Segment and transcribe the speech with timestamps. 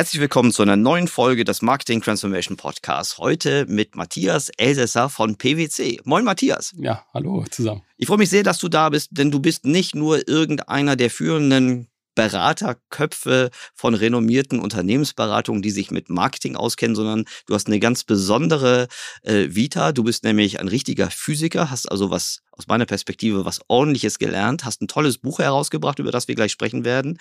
[0.00, 3.18] Herzlich willkommen zu einer neuen Folge des Marketing Transformation Podcasts.
[3.18, 6.00] Heute mit Matthias Elsässer von PwC.
[6.04, 6.72] Moin Matthias.
[6.78, 7.82] Ja, hallo zusammen.
[7.98, 11.10] Ich freue mich sehr, dass du da bist, denn du bist nicht nur irgendeiner der
[11.10, 18.04] führenden Beraterköpfe von renommierten Unternehmensberatungen, die sich mit Marketing auskennen, sondern du hast eine ganz
[18.04, 18.88] besondere
[19.22, 19.92] äh, Vita.
[19.92, 24.66] Du bist nämlich ein richtiger Physiker, hast also was aus meiner Perspektive was ordentliches gelernt,
[24.66, 27.18] hast ein tolles Buch herausgebracht, über das wir gleich sprechen werden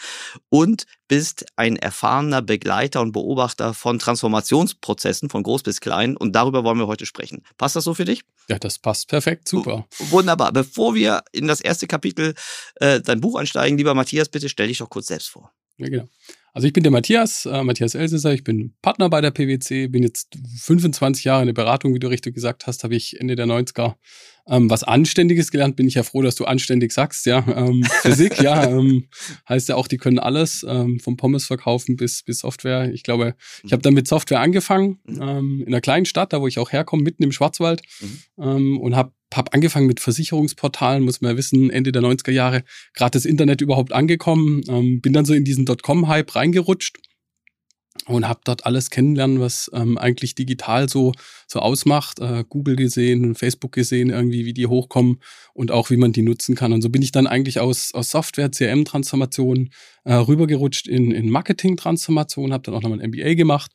[0.49, 6.65] und bist ein erfahrener Begleiter und Beobachter von Transformationsprozessen von groß bis klein und darüber
[6.65, 7.41] wollen wir heute sprechen.
[7.57, 8.23] Passt das so für dich?
[8.49, 9.87] Ja, das passt perfekt, super.
[10.09, 10.51] Wunderbar.
[10.51, 12.33] Bevor wir in das erste Kapitel
[12.75, 15.53] äh, dein Buch einsteigen, lieber Matthias, bitte stell dich doch kurz selbst vor.
[15.77, 16.09] Ja, genau.
[16.59, 20.03] Also ich bin der Matthias, äh, Matthias Elsässer, ich bin Partner bei der PwC, bin
[20.03, 23.45] jetzt 25 Jahre in der Beratung, wie du richtig gesagt hast, habe ich Ende der
[23.45, 23.95] 90er
[24.49, 25.77] ähm, was Anständiges gelernt.
[25.77, 27.45] Bin ich ja froh, dass du anständig sagst, ja.
[27.47, 29.07] Ähm, Physik, ja, ähm,
[29.47, 32.91] heißt ja auch, die können alles, ähm, vom Pommes verkaufen bis, bis Software.
[32.91, 35.21] Ich glaube, ich habe dann mit Software angefangen, mhm.
[35.21, 38.19] ähm, in einer kleinen Stadt, da wo ich auch herkomme, mitten im Schwarzwald mhm.
[38.37, 42.63] ähm, und habe habe angefangen mit Versicherungsportalen, muss man ja wissen, Ende der 90er Jahre,
[42.93, 46.97] gerade das Internet überhaupt angekommen, ähm, bin dann so in diesen Dotcom-Hype reingerutscht
[48.05, 51.11] und habe dort alles kennenlernen, was ähm, eigentlich digital so
[51.47, 52.19] so ausmacht.
[52.19, 55.19] Äh, Google gesehen, Facebook gesehen, irgendwie wie die hochkommen
[55.53, 56.73] und auch wie man die nutzen kann.
[56.73, 59.69] Und so bin ich dann eigentlich aus aus Software CRM Transformation
[60.05, 63.71] äh, rübergerutscht in in Marketing Transformation, habe dann auch nochmal ein MBA gemacht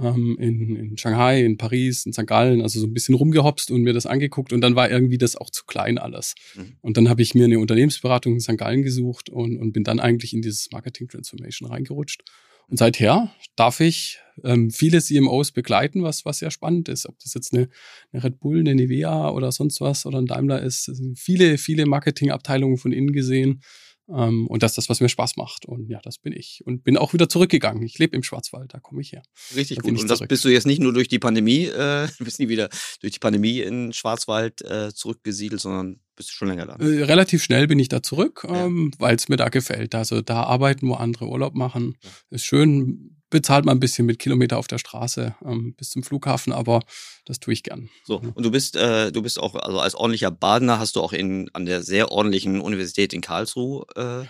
[0.00, 2.26] ähm, in, in Shanghai, in Paris, in St.
[2.26, 5.36] Gallen, also so ein bisschen rumgehopst und mir das angeguckt und dann war irgendwie das
[5.36, 6.34] auch zu klein alles.
[6.54, 6.76] Mhm.
[6.80, 8.58] Und dann habe ich mir eine Unternehmensberatung in St.
[8.58, 12.24] Gallen gesucht und, und bin dann eigentlich in dieses Marketing Transformation reingerutscht.
[12.68, 17.06] Und seither darf ich ähm, viele CMOs begleiten, was, was sehr spannend ist.
[17.06, 17.68] Ob das jetzt eine,
[18.12, 20.90] eine Red Bull, eine Nivea oder sonst was oder ein Daimler ist.
[21.14, 23.60] Viele, viele Marketingabteilungen von innen gesehen.
[24.08, 25.66] Ähm, und das ist das, was mir Spaß macht.
[25.66, 26.62] Und ja, das bin ich.
[26.64, 27.82] Und bin auch wieder zurückgegangen.
[27.82, 29.22] Ich lebe im Schwarzwald, da komme ich her.
[29.54, 29.90] Richtig gut.
[29.92, 30.28] Und das zurück.
[30.28, 32.68] bist du jetzt nicht nur durch die Pandemie, äh, bist nie wieder
[33.00, 36.76] durch die Pandemie in Schwarzwald äh, zurückgesiedelt, sondern bist du schon länger da?
[36.76, 38.66] Äh, relativ schnell bin ich da zurück, ja.
[38.66, 39.94] ähm, weil es mir da gefällt.
[39.94, 42.10] Also da arbeiten, wo andere Urlaub machen, ja.
[42.30, 46.52] ist schön bezahlt man ein bisschen mit Kilometer auf der Straße ähm, bis zum Flughafen,
[46.52, 46.82] aber
[47.24, 47.90] das tue ich gern.
[48.04, 51.12] So, und du bist, äh, du bist auch, also als ordentlicher Badener hast du auch
[51.12, 54.20] in, an der sehr ordentlichen Universität in Karlsruhe äh,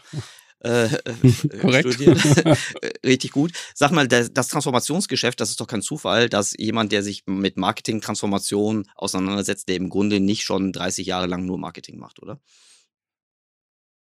[0.67, 1.93] äh, äh Korrekt.
[1.93, 2.19] studiert.
[3.05, 3.53] Richtig gut.
[3.75, 7.59] Sag mal, das, das Transformationsgeschäft, das ist doch kein Zufall, dass jemand, der sich mit
[7.59, 12.41] Marketing-Transformation auseinandersetzt, der im Grunde nicht schon 30 Jahre lang nur Marketing macht, oder?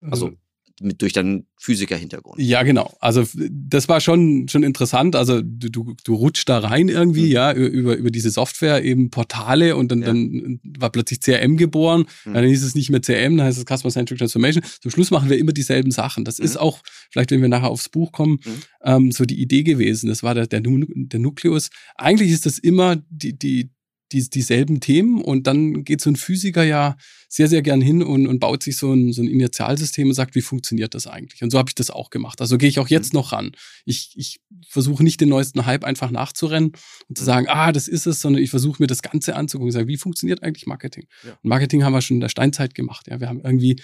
[0.00, 0.32] Also
[0.80, 2.40] mit durch deinen Physiker-Hintergrund.
[2.40, 2.96] Ja, genau.
[3.00, 5.16] Also das war schon schon interessant.
[5.16, 7.32] Also du, du, du rutschst da rein irgendwie, mhm.
[7.32, 10.06] ja, über, über diese Software, eben Portale und dann, ja.
[10.06, 12.06] dann war plötzlich CRM geboren.
[12.24, 12.34] Mhm.
[12.34, 14.62] Dann hieß es nicht mehr CRM, dann heißt es Customer Centric Transformation.
[14.80, 16.24] Zum Schluss machen wir immer dieselben Sachen.
[16.24, 16.44] Das mhm.
[16.44, 16.80] ist auch,
[17.10, 18.62] vielleicht wenn wir nachher aufs Buch kommen, mhm.
[18.84, 20.08] ähm, so die Idee gewesen.
[20.08, 21.70] Das war der, der, der Nukleus.
[21.96, 23.70] Eigentlich ist das immer die, die,
[24.12, 26.96] die, dieselben Themen und dann geht so ein Physiker ja
[27.28, 30.34] sehr, sehr gern hin und, und baut sich so ein, so ein Initialsystem und sagt,
[30.34, 31.42] wie funktioniert das eigentlich?
[31.42, 32.40] Und so habe ich das auch gemacht.
[32.40, 33.18] Also gehe ich auch jetzt mhm.
[33.18, 33.52] noch ran.
[33.84, 36.72] Ich, ich versuche nicht den neuesten Hype einfach nachzurennen
[37.08, 39.72] und zu sagen, ah, das ist es, sondern ich versuche mir das Ganze anzugucken und
[39.72, 41.06] sagen, wie funktioniert eigentlich Marketing?
[41.24, 41.32] Ja.
[41.42, 43.08] Und Marketing haben wir schon in der Steinzeit gemacht.
[43.08, 43.76] Ja, wir haben irgendwie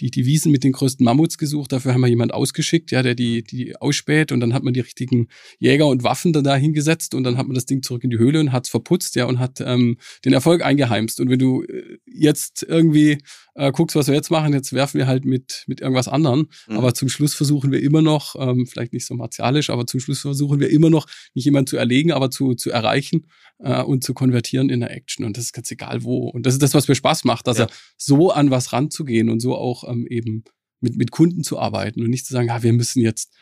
[0.00, 1.72] die, die Wiesen mit den größten Mammuts gesucht.
[1.72, 4.80] Dafür haben wir jemand ausgeschickt, ja, der die, die ausspäht und dann hat man die
[4.80, 8.18] richtigen Jäger und Waffen da hingesetzt und dann hat man das Ding zurück in die
[8.18, 11.20] Höhle und hat's verputzt, ja, und hat ähm, den Erfolg eingeheimst.
[11.20, 13.18] Und wenn du äh, jetzt irgendwie
[13.54, 16.48] äh, guckst, was wir jetzt machen, jetzt werfen wir halt mit, mit irgendwas anderem.
[16.68, 16.76] Mhm.
[16.76, 20.20] Aber zum Schluss versuchen wir immer noch, ähm, vielleicht nicht so martialisch, aber zum Schluss
[20.20, 23.26] versuchen wir immer noch, nicht jemanden zu erlegen, aber zu, zu erreichen
[23.58, 25.24] äh, und zu konvertieren in der Action.
[25.24, 26.28] Und das ist ganz egal wo.
[26.28, 27.64] Und das ist das, was mir Spaß macht, dass ja.
[27.64, 30.44] er so an was ranzugehen und so auch ähm, eben
[30.80, 33.32] mit, mit Kunden zu arbeiten und nicht zu sagen, ah, wir müssen jetzt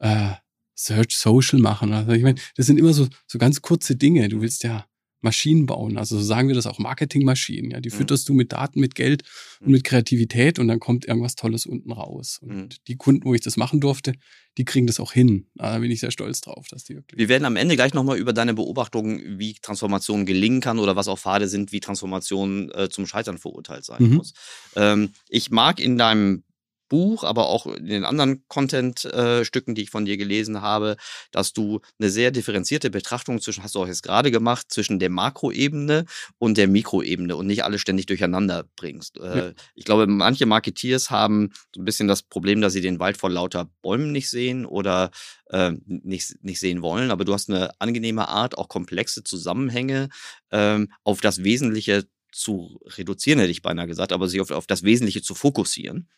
[0.00, 0.32] äh,
[0.74, 1.92] Search Social machen.
[1.92, 4.28] Also ich meine, das sind immer so, so ganz kurze Dinge.
[4.28, 4.86] Du willst ja
[5.22, 5.98] Maschinen bauen.
[5.98, 7.70] Also so sagen wir das auch Marketingmaschinen.
[7.70, 7.94] Ja, die mhm.
[7.94, 9.22] fütterst du mit Daten, mit Geld
[9.60, 9.72] und mhm.
[9.72, 12.38] mit Kreativität und dann kommt irgendwas Tolles unten raus.
[12.40, 12.68] Und mhm.
[12.88, 14.14] die Kunden, wo ich das machen durfte,
[14.58, 15.46] die kriegen das auch hin.
[15.54, 17.18] Da bin ich sehr stolz drauf, dass die wirklich.
[17.18, 21.08] Wir werden am Ende gleich nochmal über deine Beobachtungen, wie Transformation gelingen kann oder was
[21.08, 24.14] auch Pfade sind, wie Transformation äh, zum Scheitern verurteilt sein mhm.
[24.14, 24.32] muss.
[24.76, 26.44] Ähm, ich mag in deinem
[26.90, 30.96] Buch, aber auch in den anderen Content-Stücken, äh, die ich von dir gelesen habe,
[31.30, 35.08] dass du eine sehr differenzierte Betrachtung zwischen, hast du auch jetzt gerade gemacht, zwischen der
[35.08, 36.04] Makroebene
[36.38, 39.18] und der Mikroebene und nicht alle ständig durcheinander bringst.
[39.18, 39.52] Äh, ja.
[39.74, 43.30] Ich glaube, manche Marketeers haben so ein bisschen das Problem, dass sie den Wald vor
[43.30, 45.10] lauter Bäumen nicht sehen oder
[45.46, 50.08] äh, nicht, nicht sehen wollen, aber du hast eine angenehme Art, auch komplexe Zusammenhänge
[50.50, 54.82] ähm, auf das Wesentliche zu reduzieren, hätte ich beinahe gesagt, aber sich auf, auf das
[54.82, 56.08] Wesentliche zu fokussieren.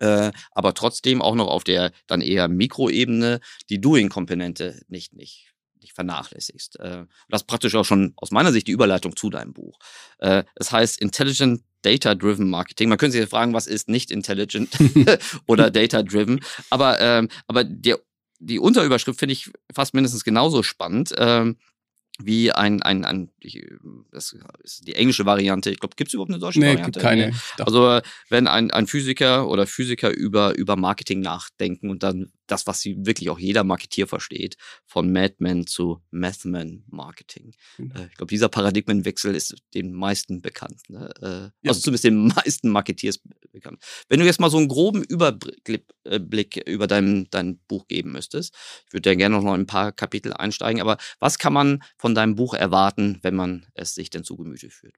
[0.00, 5.94] Äh, aber trotzdem auch noch auf der dann eher Mikroebene die Doing-Komponente nicht, nicht, nicht
[5.94, 6.80] vernachlässigst.
[6.80, 9.78] Äh, das ist praktisch auch schon aus meiner Sicht die Überleitung zu deinem Buch.
[10.18, 12.88] Äh, es heißt Intelligent Data-Driven Marketing.
[12.88, 14.70] Man könnte sich fragen, was ist nicht intelligent
[15.46, 16.40] oder data-driven.
[16.70, 18.00] Aber, ähm, aber der,
[18.40, 21.14] die Unterüberschrift finde ich fast mindestens genauso spannend.
[21.16, 21.56] Ähm,
[22.22, 23.30] wie ein, ein, ein
[24.12, 26.92] das ist die englische Variante, ich glaube, gibt es überhaupt eine deutsche nee, Variante?
[26.92, 27.28] Gibt keine.
[27.28, 27.64] Nee.
[27.64, 32.80] Also wenn ein, ein Physiker oder Physiker über, über Marketing nachdenken und dann das, was
[32.80, 34.56] sie wirklich auch jeder Marketier versteht,
[34.86, 37.54] von Madman zu Mathman Marketing.
[37.76, 38.00] Genau.
[38.00, 40.82] Äh, ich glaube, dieser Paradigmenwechsel ist den meisten bekannt.
[40.88, 41.10] Ne?
[41.20, 41.50] Äh, ja.
[41.68, 43.20] Also zumindest den meisten Marketiers
[43.52, 43.82] bekannt.
[44.08, 48.54] Wenn du jetzt mal so einen groben Überblick äh, über dein, dein Buch geben müsstest,
[48.86, 52.34] ich würde ja gerne noch ein paar Kapitel einsteigen, aber was kann man von deinem
[52.34, 54.94] Buch erwarten, wenn man es sich denn zu Gemüte führt?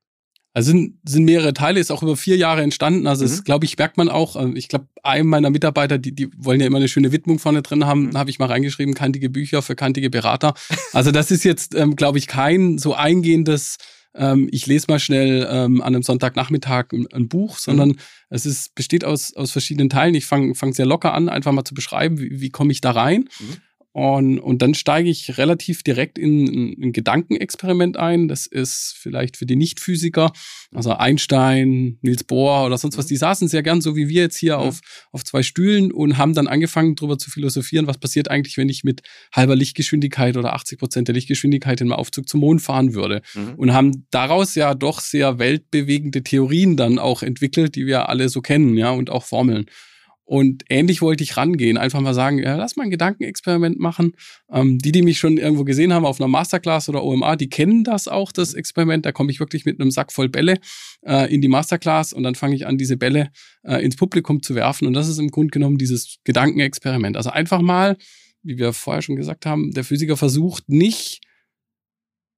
[0.56, 3.06] Also sind, sind mehrere Teile, ist auch über vier Jahre entstanden.
[3.06, 3.28] Also mhm.
[3.28, 4.42] das, glaube ich, merkt man auch.
[4.42, 7.60] Ähm, ich glaube, einem meiner Mitarbeiter, die, die wollen ja immer eine schöne Widmung vorne
[7.60, 8.16] drin haben, mhm.
[8.16, 10.54] habe ich mal reingeschrieben, kantige Bücher für kantige Berater.
[10.94, 13.76] Also das ist jetzt, ähm, glaube ich, kein so eingehendes,
[14.14, 17.98] ähm, ich lese mal schnell ähm, an einem Sonntagnachmittag ein, ein Buch, sondern mhm.
[18.30, 20.14] es ist, besteht aus, aus verschiedenen Teilen.
[20.14, 22.92] Ich fange fang sehr locker an, einfach mal zu beschreiben, wie, wie komme ich da
[22.92, 23.28] rein.
[23.40, 23.56] Mhm.
[23.98, 28.28] Und, und dann steige ich relativ direkt in, ein Gedankenexperiment ein.
[28.28, 30.32] Das ist vielleicht für die Nicht-Physiker,
[30.74, 34.36] also Einstein, Niels Bohr oder sonst was, die saßen sehr gern, so wie wir jetzt
[34.36, 34.64] hier mhm.
[34.64, 34.80] auf,
[35.12, 38.84] auf zwei Stühlen und haben dann angefangen, darüber zu philosophieren, was passiert eigentlich, wenn ich
[38.84, 39.00] mit
[39.34, 43.22] halber Lichtgeschwindigkeit oder 80 Prozent der Lichtgeschwindigkeit in im Aufzug zum Mond fahren würde.
[43.34, 43.54] Mhm.
[43.56, 48.42] Und haben daraus ja doch sehr weltbewegende Theorien dann auch entwickelt, die wir alle so
[48.42, 49.64] kennen, ja, und auch Formeln.
[50.26, 51.78] Und ähnlich wollte ich rangehen.
[51.78, 54.16] Einfach mal sagen, ja, lass mal ein Gedankenexperiment machen.
[54.50, 57.84] Ähm, die, die mich schon irgendwo gesehen haben auf einer Masterclass oder OMA, die kennen
[57.84, 59.06] das auch, das Experiment.
[59.06, 60.58] Da komme ich wirklich mit einem Sack voll Bälle
[61.06, 63.30] äh, in die Masterclass und dann fange ich an, diese Bälle
[63.62, 64.88] äh, ins Publikum zu werfen.
[64.88, 67.16] Und das ist im Grunde genommen dieses Gedankenexperiment.
[67.16, 67.96] Also einfach mal,
[68.42, 71.20] wie wir vorher schon gesagt haben, der Physiker versucht nicht,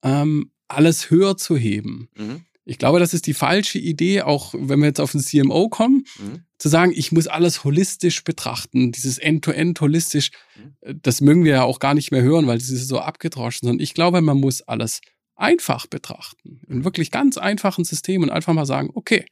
[0.04, 2.10] ähm, alles höher zu heben.
[2.18, 2.42] Mhm.
[2.66, 6.04] Ich glaube, das ist die falsche Idee, auch wenn wir jetzt auf den CMO kommen,
[6.18, 6.44] mhm.
[6.58, 11.00] Zu sagen, ich muss alles holistisch betrachten, dieses End-to-End -End holistisch, mhm.
[11.02, 13.82] das mögen wir ja auch gar nicht mehr hören, weil das ist so abgedroschen, sondern
[13.82, 15.00] ich glaube, man muss alles
[15.36, 16.84] einfach betrachten, in mhm.
[16.84, 19.24] wirklich ganz einfachen Systemen und einfach mal sagen, okay,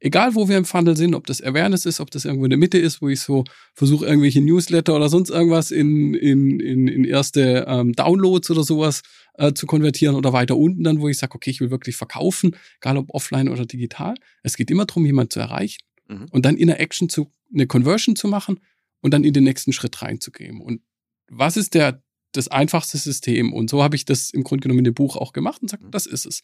[0.00, 2.58] egal wo wir im Funnel sind, ob das Awareness ist, ob das irgendwo in der
[2.58, 3.44] Mitte ist, wo ich so
[3.74, 9.02] versuche, irgendwelche Newsletter oder sonst irgendwas in, in, in, in erste ähm, Downloads oder sowas
[9.34, 12.56] äh, zu konvertieren oder weiter unten dann, wo ich sage, okay, ich will wirklich verkaufen,
[12.80, 14.14] egal ob offline oder digital.
[14.42, 15.80] Es geht immer darum, jemanden zu erreichen
[16.10, 16.26] mhm.
[16.30, 18.60] und dann in der Action zu, eine Conversion zu machen
[19.00, 20.60] und dann in den nächsten Schritt reinzugehen.
[20.60, 20.82] Und
[21.28, 22.02] was ist der,
[22.32, 23.52] das einfachste System?
[23.52, 25.84] Und so habe ich das im Grunde genommen in dem Buch auch gemacht und sage,
[25.84, 25.90] mhm.
[25.90, 26.42] das ist es.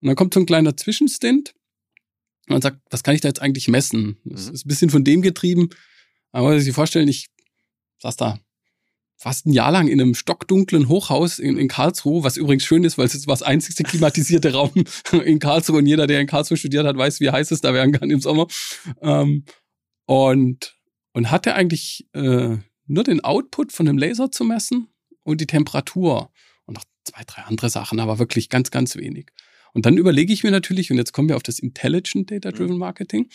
[0.00, 1.54] Und dann kommt so ein kleiner Zwischenstint
[2.46, 4.18] man sagt, was kann ich da jetzt eigentlich messen?
[4.24, 4.54] Das mhm.
[4.54, 5.70] ist ein bisschen von dem getrieben.
[6.32, 7.28] Aber man muss sich vorstellen, ich
[7.98, 8.38] saß da
[9.24, 12.98] fast ein Jahr lang in einem stockdunklen Hochhaus in, in Karlsruhe, was übrigens schön ist,
[12.98, 14.84] weil es ist das einzigste klimatisierte Raum
[15.24, 17.92] in Karlsruhe und jeder, der in Karlsruhe studiert hat, weiß, wie heiß es da werden
[17.92, 18.48] kann im Sommer.
[19.00, 19.46] Ähm,
[20.04, 20.76] und,
[21.14, 24.88] und hatte eigentlich äh, nur den Output von dem Laser zu messen
[25.22, 26.30] und die Temperatur
[26.66, 29.30] und noch zwei, drei andere Sachen, aber wirklich ganz, ganz wenig.
[29.72, 32.78] Und dann überlege ich mir natürlich, und jetzt kommen wir auf das Intelligent Data-Driven mhm.
[32.78, 33.30] Marketing,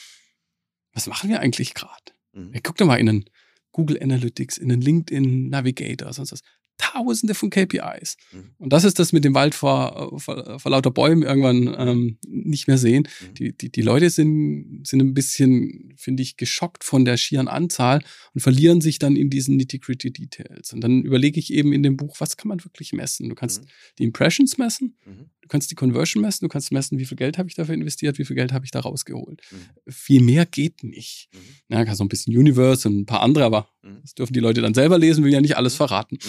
[0.94, 2.14] was machen wir eigentlich gerade?
[2.34, 2.54] Mhm.
[2.62, 3.26] Guck doch mal in den
[3.72, 6.42] Google Analytics, in den LinkedIn Navigator, sonst was.
[6.80, 8.16] Tausende von KPIs.
[8.32, 8.52] Mhm.
[8.58, 12.68] Und das ist das mit dem Wald vor, vor, vor lauter Bäumen irgendwann ähm, nicht
[12.68, 13.04] mehr sehen.
[13.04, 13.34] Mhm.
[13.34, 18.02] Die, die, die Leute sind, sind ein bisschen, finde ich, geschockt von der schieren Anzahl
[18.34, 20.72] und verlieren sich dann in diesen nitty-gritty Details.
[20.72, 23.28] Und dann überlege ich eben in dem Buch, was kann man wirklich messen?
[23.28, 23.68] Du kannst mhm.
[23.98, 25.26] die Impressions messen, mhm.
[25.42, 28.18] du kannst die Conversion messen, du kannst messen, wie viel Geld habe ich dafür investiert,
[28.20, 29.42] wie viel Geld habe ich da rausgeholt.
[29.88, 31.28] Viel mehr geht nicht.
[31.34, 31.76] Mhm.
[31.76, 33.68] Ja, kannst noch ein bisschen Universe und ein paar andere, aber
[34.02, 36.20] das dürfen die Leute dann selber lesen, will ja nicht alles verraten.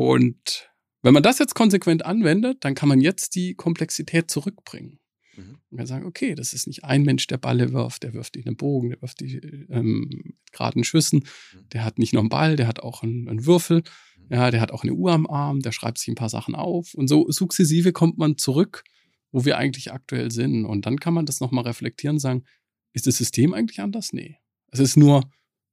[0.00, 0.70] Und
[1.02, 4.98] wenn man das jetzt konsequent anwendet, dann kann man jetzt die Komplexität zurückbringen.
[5.36, 5.58] Mhm.
[5.68, 8.44] Man kann sagen, okay, das ist nicht ein Mensch, der Balle wirft, der wirft in
[8.44, 9.36] den Bogen, der wirft die
[9.68, 11.68] ähm, geraden Schüssen, mhm.
[11.68, 13.82] der hat nicht nur einen Ball, der hat auch einen, einen Würfel,
[14.16, 14.34] mhm.
[14.34, 16.94] ja, der hat auch eine Uhr am Arm, der schreibt sich ein paar Sachen auf
[16.94, 18.84] und so sukzessive kommt man zurück,
[19.32, 22.44] wo wir eigentlich aktuell sind und dann kann man das nochmal reflektieren und sagen,
[22.94, 24.14] ist das System eigentlich anders?
[24.14, 24.38] Nee.
[24.72, 25.30] Es ist nur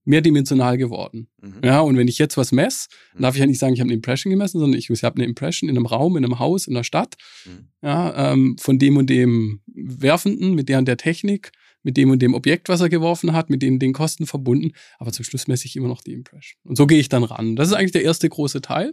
[0.07, 1.27] mehrdimensional geworden.
[1.41, 1.61] Mhm.
[1.63, 3.89] Ja, und wenn ich jetzt was messe, dann darf ich ja nicht sagen, ich habe
[3.89, 6.67] eine Impression gemessen, sondern ich, ich habe eine Impression in einem Raum, in einem Haus,
[6.67, 7.67] in einer Stadt, mhm.
[7.81, 11.51] ja, ähm, von dem und dem Werfenden, mit der und der Technik,
[11.83, 14.71] mit dem und dem Objekt, was er geworfen hat, mit den, den Kosten verbunden.
[14.97, 16.59] Aber zum Schluss messe ich immer noch die Impression.
[16.63, 17.55] Und so gehe ich dann ran.
[17.55, 18.91] Das ist eigentlich der erste große Teil.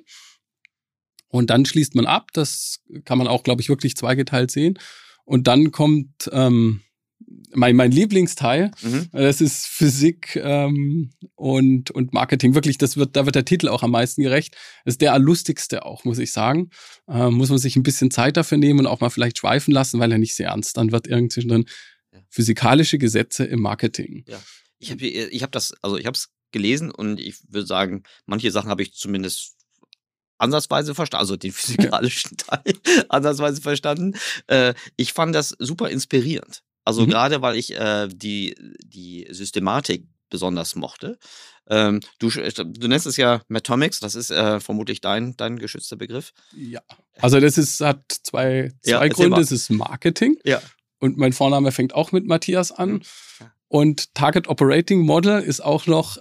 [1.29, 2.31] Und dann schließt man ab.
[2.33, 4.79] Das kann man auch, glaube ich, wirklich zweigeteilt sehen.
[5.25, 6.83] Und dann kommt ähm,
[7.55, 8.71] mein, mein Lieblingsteil.
[8.83, 9.09] Mhm.
[9.13, 12.55] Das ist Physik ähm, und, und Marketing.
[12.55, 14.57] Wirklich, das wird, da wird der Titel auch am meisten gerecht.
[14.85, 16.71] Das ist der lustigste auch, muss ich sagen.
[17.09, 20.01] Äh, muss man sich ein bisschen Zeit dafür nehmen und auch mal vielleicht schweifen lassen,
[20.01, 21.65] weil er nicht sehr ernst dann wird irgendwie dann
[22.13, 22.21] ja.
[22.29, 24.25] physikalische Gesetze im Marketing.
[24.29, 24.41] Ja.
[24.79, 28.51] Ich habe ich hab das, also ich habe es gelesen und ich würde sagen, manche
[28.51, 29.55] Sachen habe ich zumindest
[30.39, 32.75] ansatzweise verstanden, also den physikalischen Teil
[33.09, 34.15] ansatzweise verstanden.
[34.47, 36.63] Äh, ich fand das super inspirierend.
[36.85, 37.11] Also mhm.
[37.11, 41.19] gerade weil ich äh, die, die Systematik besonders mochte.
[41.69, 46.33] Ähm, du, du nennst es ja Matomics, das ist äh, vermutlich dein, dein geschützter Begriff.
[46.57, 46.81] Ja.
[47.21, 49.41] Also das ist, hat zwei, zwei ja, Gründe.
[49.41, 50.37] Es ist Marketing.
[50.45, 50.61] Ja.
[50.99, 52.93] Und mein Vorname fängt auch mit Matthias an.
[52.93, 53.03] Mhm.
[53.69, 56.21] Und Target Operating Model ist auch noch, äh,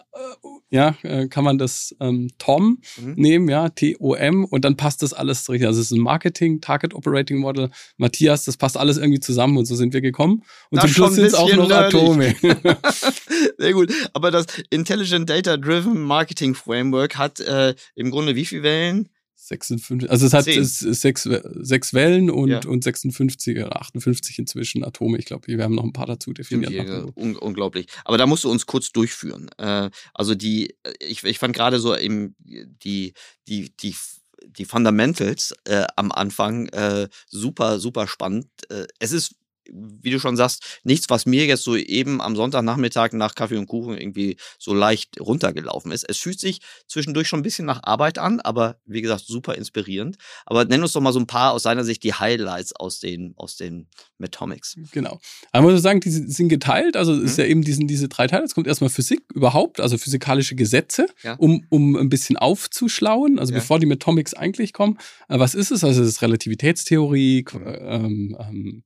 [0.74, 3.14] ja, äh, kann man das ähm, TOM mhm.
[3.14, 5.68] nehmen, ja, T-O-M, und dann passt das alles richtig.
[5.68, 9.66] Also es ist ein Marketing, Target Operating Model, Matthias, das passt alles irgendwie zusammen und
[9.66, 10.42] so sind wir gekommen.
[10.72, 12.02] Und das zum Schluss sind es auch noch nerdig.
[12.02, 12.36] Atome.
[13.60, 13.94] Sehr gut.
[14.14, 19.10] Aber das Intelligent Data Driven Marketing Framework hat äh, im Grunde wie viele Wellen?
[19.48, 22.62] 56, also es hat es, sechs, sechs Wellen und, ja.
[22.66, 25.18] und 56 oder 58 inzwischen Atome.
[25.18, 26.74] Ich glaube, wir haben noch ein paar dazu definiert.
[27.16, 27.88] Un unglaublich.
[28.06, 29.50] Aber da musst du uns kurz durchführen.
[29.58, 33.14] Äh, also die, ich, ich fand gerade so eben die,
[33.48, 33.96] die, die,
[34.46, 38.48] die Fundamentals äh, am Anfang äh, super, super spannend.
[38.70, 39.36] Äh, es ist
[39.72, 43.68] wie du schon sagst, nichts, was mir jetzt so eben am Sonntagnachmittag nach Kaffee und
[43.68, 46.04] Kuchen irgendwie so leicht runtergelaufen ist.
[46.08, 50.18] Es fühlt sich zwischendurch schon ein bisschen nach Arbeit an, aber wie gesagt, super inspirierend.
[50.46, 53.34] Aber nenn uns doch mal so ein paar aus deiner Sicht die Highlights aus den,
[53.38, 54.76] aus den Metomics.
[54.92, 55.20] Genau.
[55.52, 56.98] Aber muss ich sagen, die sind geteilt.
[56.98, 57.26] Also mhm.
[57.26, 58.44] ist ja eben diesen, diese drei Teile.
[58.44, 61.36] Es kommt erstmal Physik überhaupt, also physikalische Gesetze, ja.
[61.36, 63.40] um, um ein bisschen aufzuschlauen.
[63.40, 63.60] Also ja.
[63.60, 64.98] bevor die Metomics eigentlich kommen.
[65.30, 65.84] Äh, was ist es?
[65.84, 67.62] Also es ist Relativitätstheorie, mhm.
[67.66, 68.84] ähm, ähm,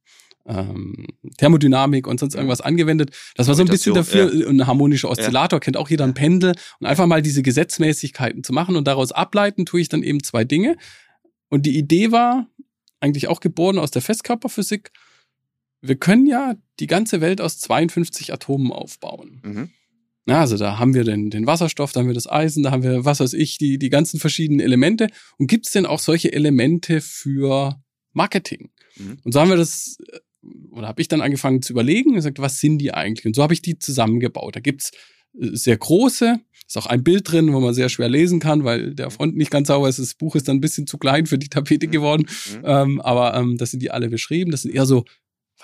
[0.48, 3.12] ähm, Thermodynamik und sonst irgendwas angewendet.
[3.36, 4.48] Das war so ein bisschen dafür, ja.
[4.48, 5.60] ein harmonischer Oszillator, ja.
[5.60, 6.56] kennt auch jeder ein Pendel.
[6.80, 10.44] Und einfach mal diese Gesetzmäßigkeiten zu machen und daraus ableiten, tue ich dann eben zwei
[10.44, 10.78] Dinge.
[11.50, 12.48] Und die Idee war
[13.00, 14.92] eigentlich auch geboren aus der Festkörperphysik.
[15.82, 19.42] Wir können ja die ganze Welt aus 52 Atomen aufbauen.
[19.44, 19.70] Mhm.
[20.28, 22.84] Ja, also da haben wir den, den Wasserstoff, da haben wir das Eisen, da haben
[22.84, 25.08] wir, was weiß ich, die, die ganzen verschiedenen Elemente.
[25.38, 28.72] Und gibt es denn auch solche Elemente für Marketing?
[28.98, 29.20] Mhm.
[29.24, 29.98] Und so haben wir das
[30.72, 33.26] oder habe ich dann angefangen zu überlegen und gesagt, was sind die eigentlich?
[33.26, 34.56] Und so habe ich die zusammengebaut.
[34.56, 34.92] Da gibt's
[35.40, 38.94] äh, sehr große, ist auch ein Bild drin, wo man sehr schwer lesen kann, weil
[38.94, 40.00] der Front nicht ganz sauber ist.
[40.00, 41.92] Das Buch ist dann ein bisschen zu klein für die Tapete mhm.
[41.92, 42.26] geworden.
[42.54, 42.62] Mhm.
[42.64, 44.52] Ähm, aber ähm, das sind die alle beschrieben.
[44.52, 45.06] Das sind eher so,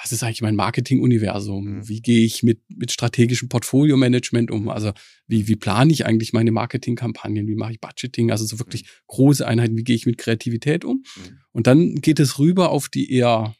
[0.01, 1.65] was ist eigentlich mein Marketing-Universum?
[1.65, 1.87] Mhm.
[1.87, 4.69] Wie gehe ich mit, mit strategischem Portfolio-Management um?
[4.69, 4.91] Also
[5.27, 7.47] wie, wie plane ich eigentlich meine Marketingkampagnen?
[7.47, 8.31] Wie mache ich Budgeting?
[8.31, 8.87] Also so wirklich mhm.
[9.07, 9.77] große Einheiten.
[9.77, 11.03] Wie gehe ich mit Kreativität um?
[11.15, 11.37] Mhm.
[11.51, 13.55] Und dann geht es rüber auf die eher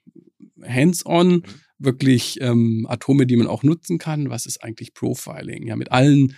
[0.68, 1.44] hands-on, mhm.
[1.80, 4.30] wirklich ähm, Atome, die man auch nutzen kann.
[4.30, 5.68] Was ist eigentlich Profiling?
[5.68, 6.36] Ja, mit allen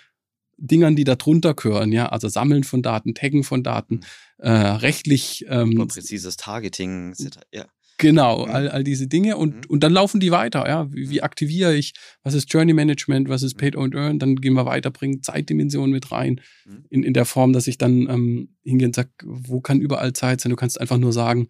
[0.57, 4.01] Dingern, die da drunter gehören, ja, also Sammeln von Daten, Taggen von Daten,
[4.37, 7.13] äh, rechtlich ähm, präzises Targeting,
[7.51, 7.65] ja.
[7.97, 8.51] Genau, mhm.
[8.51, 9.61] all, all diese Dinge und, mhm.
[9.69, 10.91] und dann laufen die weiter, ja.
[10.91, 14.53] Wie, wie aktiviere ich, was ist Journey Management, was ist Paid and Earn, dann gehen
[14.53, 16.85] wir weiter, bringen Zeitdimensionen mit rein, mhm.
[16.89, 20.41] in, in der Form, dass ich dann ähm, hingehe und sage, wo kann überall Zeit
[20.41, 20.49] sein?
[20.49, 21.47] Du kannst einfach nur sagen,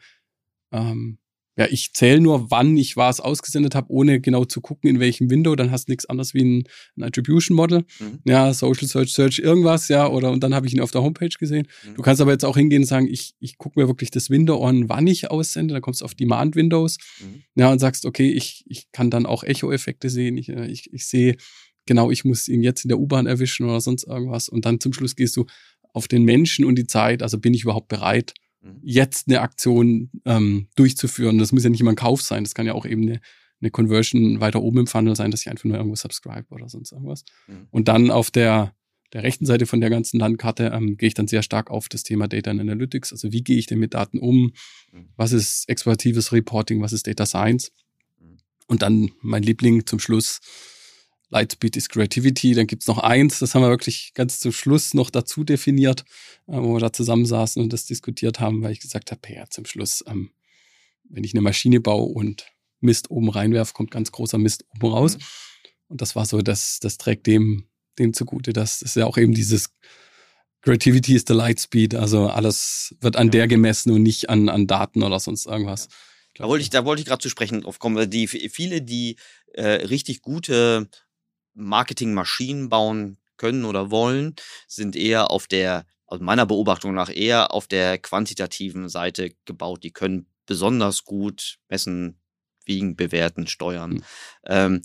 [0.71, 1.17] ähm,
[1.57, 5.29] ja, ich zähle nur, wann ich was ausgesendet habe, ohne genau zu gucken, in welchem
[5.29, 5.55] Window.
[5.55, 6.63] Dann hast du nichts anderes wie ein,
[6.97, 7.85] ein Attribution Model.
[7.99, 8.19] Mhm.
[8.25, 11.29] Ja, Social Search, Search, irgendwas, ja, oder und dann habe ich ihn auf der Homepage
[11.29, 11.67] gesehen.
[11.87, 11.95] Mhm.
[11.95, 14.65] Du kannst aber jetzt auch hingehen und sagen, ich, ich gucke mir wirklich das Window
[14.65, 15.73] an, wann ich aussende.
[15.73, 16.97] Dann kommst du auf Demand Windows.
[17.21, 17.43] Mhm.
[17.55, 20.37] Ja, und sagst, okay, ich, ich kann dann auch Echo-Effekte sehen.
[20.37, 21.37] Ich, äh, ich, ich sehe,
[21.85, 24.49] genau, ich muss ihn jetzt in der U-Bahn erwischen oder sonst irgendwas.
[24.49, 25.45] Und dann zum Schluss gehst du
[25.93, 27.23] auf den Menschen und die Zeit.
[27.23, 28.33] Also bin ich überhaupt bereit.
[28.81, 31.37] Jetzt eine Aktion ähm, durchzuführen.
[31.37, 33.21] Das muss ja nicht immer ein Kauf sein, das kann ja auch eben eine,
[33.61, 36.91] eine Conversion weiter oben im Funnel sein, dass ich einfach nur irgendwo subscribe oder sonst
[36.91, 37.23] irgendwas.
[37.47, 37.67] Mhm.
[37.71, 38.75] Und dann auf der,
[39.13, 42.03] der rechten Seite von der ganzen Landkarte ähm, gehe ich dann sehr stark auf das
[42.03, 43.11] Thema Data Analytics.
[43.11, 44.53] Also wie gehe ich denn mit Daten um?
[44.91, 45.09] Mhm.
[45.15, 46.81] Was ist exploratives Reporting?
[46.81, 47.71] Was ist Data Science?
[48.19, 48.37] Mhm.
[48.67, 50.41] Und dann mein Liebling zum Schluss,
[51.35, 52.53] Lightspeed ist Creativity.
[52.53, 56.01] Dann gibt's noch eins, das haben wir wirklich ganz zum Schluss noch dazu definiert,
[56.47, 59.65] äh, wo wir da zusammensaßen und das diskutiert haben, weil ich gesagt habe, ja, zum
[59.65, 60.31] Schluss, ähm,
[61.03, 62.47] wenn ich eine Maschine baue und
[62.81, 65.17] Mist oben reinwerfe, kommt ganz großer Mist oben raus.
[65.17, 65.23] Mhm.
[65.87, 67.67] Und das war so, das, das trägt dem
[67.99, 68.53] dem zugute.
[68.53, 69.69] Das ist ja auch eben dieses
[70.61, 71.95] Creativity is the light speed.
[71.95, 73.31] Also alles wird an ja.
[73.31, 75.87] der gemessen und nicht an, an Daten oder sonst irgendwas.
[76.35, 78.09] Da wollte ich, da wollte ich gerade zu sprechen drauf kommen.
[78.09, 79.15] Die viele, die
[79.53, 80.89] äh, richtig gute
[81.55, 84.35] Marketingmaschinen bauen können oder wollen,
[84.67, 89.83] sind eher auf der, aus meiner Beobachtung nach, eher auf der quantitativen Seite gebaut.
[89.83, 92.19] Die können besonders gut messen,
[92.65, 93.91] wiegen, bewerten, steuern.
[93.91, 94.03] Mhm.
[94.45, 94.81] Ähm,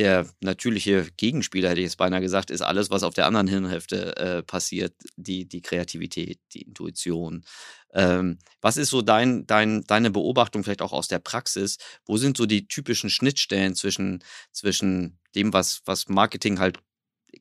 [0.00, 4.16] der natürliche Gegenspieler, hätte ich jetzt beinahe gesagt, ist alles, was auf der anderen Hirnhälfte
[4.16, 7.44] äh, passiert, die, die Kreativität, die Intuition.
[7.92, 11.76] Ähm, was ist so dein, dein, deine Beobachtung vielleicht auch aus der Praxis?
[12.06, 16.78] Wo sind so die typischen Schnittstellen zwischen, zwischen dem, was, was Marketing halt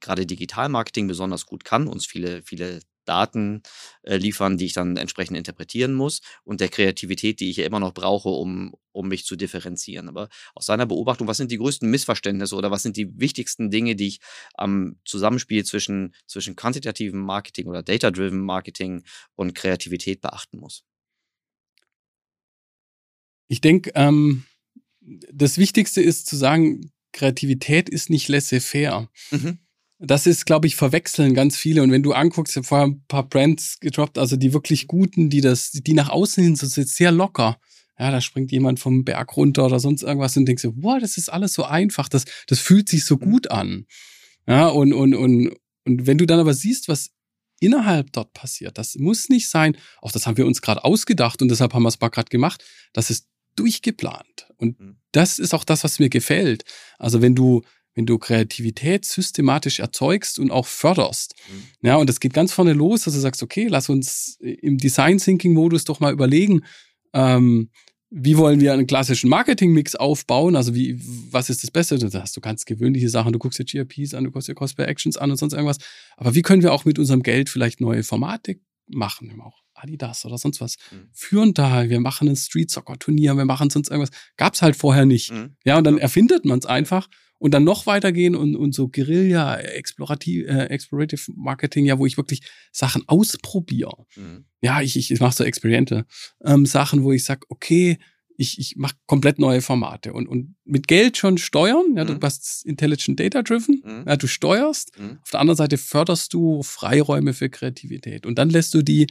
[0.01, 3.63] gerade Digitalmarketing besonders gut kann, uns viele, viele Daten
[4.04, 7.80] äh, liefern, die ich dann entsprechend interpretieren muss und der Kreativität, die ich ja immer
[7.80, 10.08] noch brauche, um, um mich zu differenzieren.
[10.08, 13.96] Aber aus seiner Beobachtung, was sind die größten Missverständnisse oder was sind die wichtigsten Dinge,
[13.96, 14.20] die ich
[14.54, 19.04] am Zusammenspiel zwischen, zwischen quantitativem Marketing oder Data-Driven Marketing
[19.36, 20.84] und Kreativität beachten muss?
[23.48, 24.46] Ich denke, ähm,
[25.01, 29.10] das Wichtigste ist zu sagen, Kreativität ist nicht laissez-faire.
[29.32, 29.58] Mhm
[30.00, 31.84] das ist, glaube ich, verwechseln ganz viele.
[31.84, 35.29] Und wenn du anguckst, ich habe vorher ein paar Brands gedroppt, also die wirklich guten,
[35.29, 37.60] die das, die nach außen hin so sehr locker.
[38.00, 41.27] Ja, da springt jemand vom Berg runter oder sonst irgendwas und denkst boah, das ist
[41.27, 43.86] alles so einfach, das, das fühlt sich so gut an.
[44.48, 45.53] Ja, und, und, und,
[45.86, 47.12] und wenn du dann aber siehst, was
[47.60, 51.50] innerhalb dort passiert, das muss nicht sein, auch das haben wir uns gerade ausgedacht und
[51.50, 52.63] deshalb haben wir es mal gerade gemacht,
[52.94, 53.27] das ist
[53.58, 54.48] durchgeplant.
[54.56, 54.96] Und mhm.
[55.12, 56.63] das ist auch das, was mir gefällt.
[56.98, 57.63] Also wenn du,
[58.00, 61.36] wenn du Kreativität systematisch erzeugst und auch förderst.
[61.51, 61.88] Mhm.
[61.88, 65.18] Ja, und das geht ganz vorne los, dass du sagst, okay, lass uns im Design
[65.18, 66.62] Thinking Modus doch mal überlegen,
[67.12, 67.72] ähm,
[68.10, 70.56] wie wollen wir einen klassischen Marketing-Mix aufbauen?
[70.56, 70.98] Also wie,
[71.29, 72.00] was ist das Beste?
[72.00, 74.77] Du hast du ganz gewöhnliche Sachen, du guckst dir GRPs an, du guckst dir Cost
[74.77, 75.77] per Actions an und sonst irgendwas.
[76.15, 79.29] Aber wie können wir auch mit unserem Geld vielleicht neue Formate machen?
[79.29, 80.77] Wir auch Adidas oder sonst was.
[80.91, 81.10] Mhm.
[81.12, 84.12] Führen da, wir machen ein Street-Soccer-Turnier, wir machen sonst irgendwas.
[84.38, 85.32] Gab's halt vorher nicht.
[85.34, 85.58] Mhm.
[85.65, 89.58] Ja, und dann erfindet man es einfach und dann noch weitergehen und, und so Guerilla,
[89.58, 94.06] Explorativ, äh, Explorative Marketing, ja, wo ich wirklich Sachen ausprobiere.
[94.15, 94.45] Mhm.
[94.62, 96.06] Ja, ich, ich, ich mache so Experiente
[96.43, 97.97] ähm, Sachen, wo ich sag, okay,
[98.36, 101.95] ich, ich mache komplett neue Formate und, und mit Geld schon steuern.
[101.95, 102.08] Ja, mhm.
[102.08, 103.82] du bist Intelligent Data Driven.
[103.84, 104.04] Mhm.
[104.08, 104.97] Ja, du steuerst.
[104.97, 105.19] Mhm.
[105.21, 109.08] Auf der anderen Seite förderst du Freiräume für Kreativität und dann lässt du die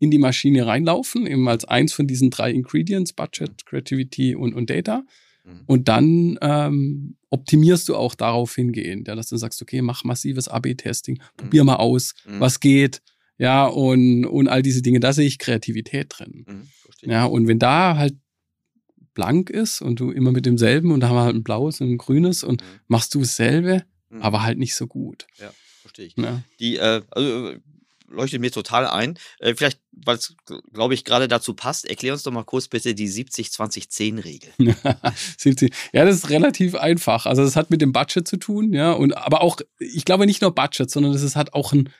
[0.00, 4.70] in die Maschine reinlaufen, eben als eins von diesen drei Ingredients, Budget, Creativity und, und
[4.70, 5.04] Data.
[5.44, 5.60] Mhm.
[5.66, 10.48] Und dann ähm, optimierst du auch darauf hingehend, ja, dass du sagst, okay, mach massives
[10.48, 11.66] AB-Testing, probier mhm.
[11.66, 12.40] mal aus, mhm.
[12.40, 13.02] was geht,
[13.36, 16.44] ja, und, und all diese Dinge, da sehe ich Kreativität drin.
[16.46, 18.14] Mhm, ja, und wenn da halt
[19.12, 21.90] blank ist und du immer mit demselben und da haben wir halt ein blaues und
[21.90, 22.80] ein grünes und mhm.
[22.88, 23.84] machst du dasselbe,
[24.20, 25.26] aber halt nicht so gut.
[25.38, 26.16] Ja, verstehe ich.
[26.16, 26.42] Ja.
[26.60, 27.54] Die, äh, also
[28.14, 29.18] leuchtet mir total ein.
[29.38, 30.34] Äh, vielleicht, weil es,
[30.72, 34.50] glaube ich, gerade dazu passt, erklär uns doch mal kurz bitte die 70-20-10-Regel.
[35.92, 37.26] ja, das ist relativ einfach.
[37.26, 40.42] Also das hat mit dem Budget zu tun, ja, und aber auch, ich glaube nicht
[40.42, 41.90] nur Budget, sondern es hat auch ein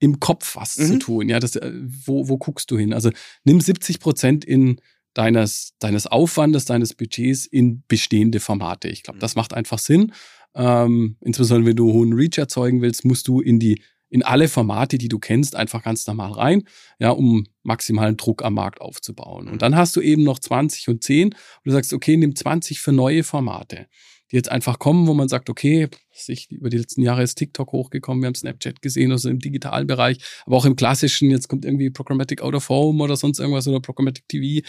[0.00, 0.86] im Kopf was mhm.
[0.86, 1.28] zu tun.
[1.28, 1.72] Ja, das, äh,
[2.06, 2.92] wo, wo guckst du hin?
[2.92, 3.10] Also
[3.44, 4.80] nimm 70 Prozent in
[5.14, 8.88] deines, deines Aufwandes, deines Budgets in bestehende Formate.
[8.88, 9.20] Ich glaube, mhm.
[9.20, 10.12] das macht einfach Sinn.
[10.54, 14.98] Ähm, insbesondere wenn du hohen Reach erzeugen willst, musst du in die in alle Formate,
[14.98, 16.64] die du kennst, einfach ganz normal rein,
[16.98, 19.48] ja, um maximalen Druck am Markt aufzubauen.
[19.48, 22.80] Und dann hast du eben noch 20 und 10 und du sagst, okay, nimm 20
[22.80, 23.86] für neue Formate,
[24.30, 27.70] die jetzt einfach kommen, wo man sagt, okay, sich über die letzten Jahre ist TikTok
[27.72, 31.64] hochgekommen, wir haben Snapchat gesehen, also im digitalen Bereich, aber auch im klassischen, jetzt kommt
[31.64, 34.66] irgendwie Programmatic Out of Home oder sonst irgendwas oder Programmatic TV.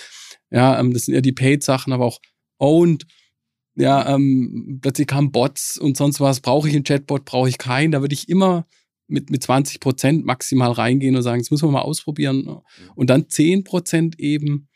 [0.52, 2.20] Ja, ähm, das sind eher die Paid-Sachen, aber auch
[2.60, 3.06] Owned
[3.76, 6.42] ja, ähm, plötzlich kamen Bots und sonst was.
[6.42, 7.92] Brauche ich einen Chatbot, brauche ich keinen?
[7.92, 8.68] Da würde ich immer
[9.12, 12.38] mit, mit 20 Prozent maximal reingehen und sagen, das müssen wir mal ausprobieren.
[12.46, 12.62] Mhm.
[12.96, 14.70] Und dann 10 Prozent eben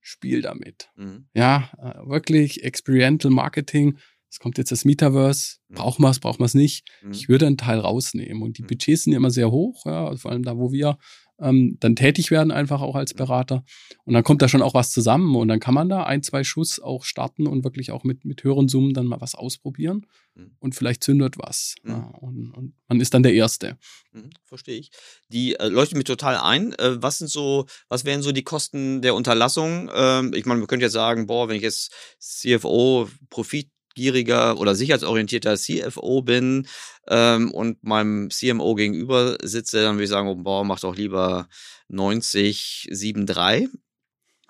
[0.00, 0.90] Spiel damit.
[0.96, 1.28] Mhm.
[1.34, 3.96] Ja, äh, wirklich Experiential Marketing.
[4.28, 5.56] Es kommt jetzt das Metaverse.
[5.68, 5.74] Mhm.
[5.76, 6.86] Braucht man es, braucht man es nicht?
[7.02, 7.12] Mhm.
[7.12, 8.42] Ich würde einen Teil rausnehmen.
[8.42, 8.66] Und die mhm.
[8.66, 10.98] Budgets sind ja immer sehr hoch, ja, vor allem da, wo wir
[11.38, 13.64] ähm, dann tätig werden, einfach auch als Berater.
[14.04, 16.44] Und dann kommt da schon auch was zusammen und dann kann man da ein, zwei
[16.44, 20.56] Schuss auch starten und wirklich auch mit, mit höheren Summen dann mal was ausprobieren mhm.
[20.60, 21.74] und vielleicht zündet was.
[21.82, 21.90] Mhm.
[21.90, 23.78] Ja, und, und, man ist dann der Erste.
[24.12, 24.90] Mhm, verstehe ich.
[25.28, 26.72] Die äh, leuchtet mir total ein.
[26.74, 29.90] Äh, was sind so, was wären so die Kosten der Unterlassung?
[29.94, 34.74] Ähm, ich meine, man könnte jetzt sagen, boah, wenn ich jetzt CFO Profit gieriger oder
[34.74, 36.66] sicherheitsorientierter CFO bin
[37.08, 41.48] ähm, und meinem CMO gegenüber sitze, dann würde ich sagen, oh, boah, mach doch lieber
[41.88, 43.68] 90, 7, 3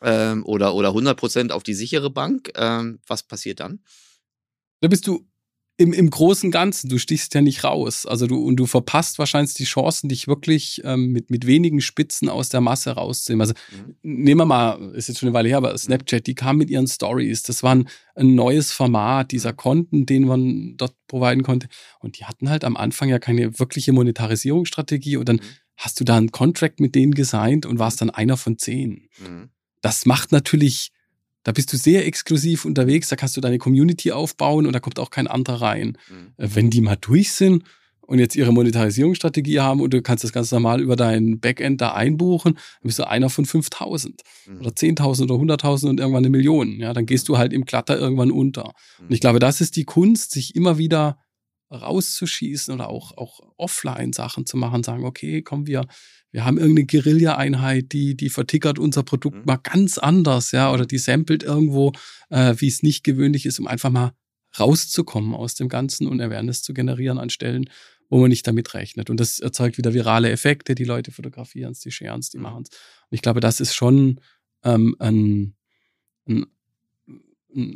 [0.02, 2.52] ähm, oder, oder 100 Prozent auf die sichere Bank.
[2.57, 3.80] Ähm, was passiert dann?
[4.80, 5.26] Da bist du
[5.77, 8.07] im, im großen Ganzen, du stichst ja nicht raus.
[8.07, 12.29] Also du, und du verpasst wahrscheinlich die Chancen, dich wirklich ähm, mit, mit wenigen Spitzen
[12.29, 13.41] aus der Masse rauszunehmen.
[13.41, 13.97] Also mhm.
[14.03, 16.87] nehmen wir mal, ist jetzt schon eine Weile her, aber Snapchat, die kam mit ihren
[16.87, 17.43] Stories.
[17.43, 19.57] Das war ein, ein neues Format dieser mhm.
[19.57, 21.69] Konten, den man dort providen konnte.
[21.99, 25.17] Und die hatten halt am Anfang ja keine wirkliche Monetarisierungsstrategie.
[25.17, 25.43] Und dann mhm.
[25.77, 29.09] hast du da einen Contract mit denen gesigned und warst dann einer von zehn.
[29.19, 29.49] Mhm.
[29.81, 30.93] Das macht natürlich
[31.44, 34.98] da bist du sehr exklusiv unterwegs, da kannst du deine Community aufbauen und da kommt
[34.98, 35.98] auch kein anderer rein.
[36.09, 36.33] Mhm.
[36.37, 37.64] Äh, wenn die mal durch sind
[38.00, 41.94] und jetzt ihre Monetarisierungsstrategie haben und du kannst das ganz normal über dein Backend da
[41.94, 44.61] einbuchen, dann bist du einer von 5000 mhm.
[44.61, 46.80] oder 10.000 oder 100.000 und irgendwann eine Million.
[46.80, 48.74] Ja, dann gehst du halt im Glatter irgendwann unter.
[48.98, 49.07] Mhm.
[49.07, 51.18] Und ich glaube, das ist die Kunst, sich immer wieder
[51.70, 55.87] rauszuschießen oder auch, auch offline Sachen zu machen, sagen, okay, komm, wir,
[56.31, 59.44] wir haben irgendeine Guerilla-Einheit, die, die vertickert unser Produkt mhm.
[59.46, 61.92] mal ganz anders, ja, oder die samplet irgendwo,
[62.31, 64.12] äh, wie es nicht gewöhnlich ist, um einfach mal
[64.59, 67.68] rauszukommen aus dem Ganzen und Awareness zu generieren an Stellen,
[68.09, 69.11] wo man nicht damit rechnet.
[69.11, 72.44] Und das erzeugt wieder virale Effekte, die Leute fotografieren es, die sharen es, die mhm.
[72.44, 72.70] machen es.
[72.70, 74.20] Und ich glaube, das ist schon
[74.62, 75.55] ähm, ein,
[76.29, 76.46] ein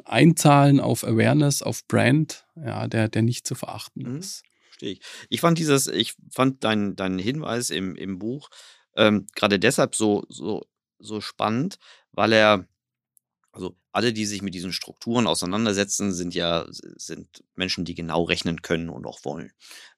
[0.05, 4.19] Einzahlen auf Awareness, auf Brand, ja, der, der nicht zu verachten mhm.
[4.19, 5.01] ist verstehe ich.
[5.29, 8.49] Ich fand dieses, ich fand deinen dein Hinweis im, im Buch
[8.99, 10.67] ähm, gerade deshalb so, so,
[10.99, 11.79] so spannend,
[12.11, 12.67] weil er,
[13.53, 18.61] also alle, die sich mit diesen Strukturen auseinandersetzen, sind ja sind Menschen, die genau rechnen
[18.61, 19.53] können und auch wollen.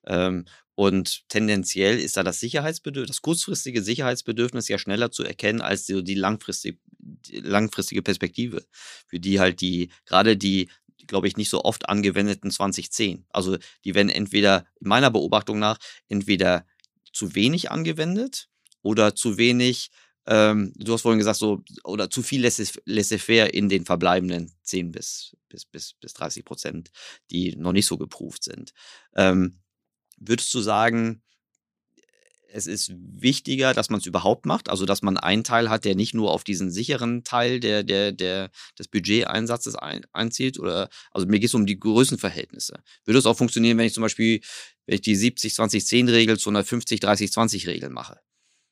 [0.05, 0.45] Ähm,
[0.81, 6.03] und tendenziell ist da das Sicherheitsbedürfnis, das kurzfristige Sicherheitsbedürfnis ja schneller zu erkennen als die,
[6.03, 8.65] die, langfristig, die langfristige Perspektive,
[9.05, 10.69] für die halt die, gerade die
[11.05, 13.25] glaube ich, nicht so oft angewendeten 2010.
[13.29, 15.77] Also die werden entweder, in meiner Beobachtung nach,
[16.09, 16.65] entweder
[17.13, 18.49] zu wenig angewendet
[18.81, 19.91] oder zu wenig,
[20.25, 25.37] ähm, du hast vorhin gesagt, so, oder zu viel laissez-faire in den verbleibenden 10 bis,
[25.47, 26.89] bis, bis, bis 30 Prozent,
[27.29, 28.71] die noch nicht so geprüft sind.
[29.15, 29.60] Ähm,
[30.21, 31.21] würdest du sagen,
[32.53, 35.95] es ist wichtiger, dass man es überhaupt macht, also dass man einen Teil hat, der
[35.95, 40.59] nicht nur auf diesen sicheren Teil der, der, der, des Budgeteinsatzes ein, einzielt.
[40.59, 42.83] Oder also mir geht es um die Größenverhältnisse.
[43.05, 44.41] Würde es auch funktionieren, wenn ich zum Beispiel,
[44.85, 48.19] wenn ich die 70-20-10-Regel zu einer 50-30-20-Regel mache?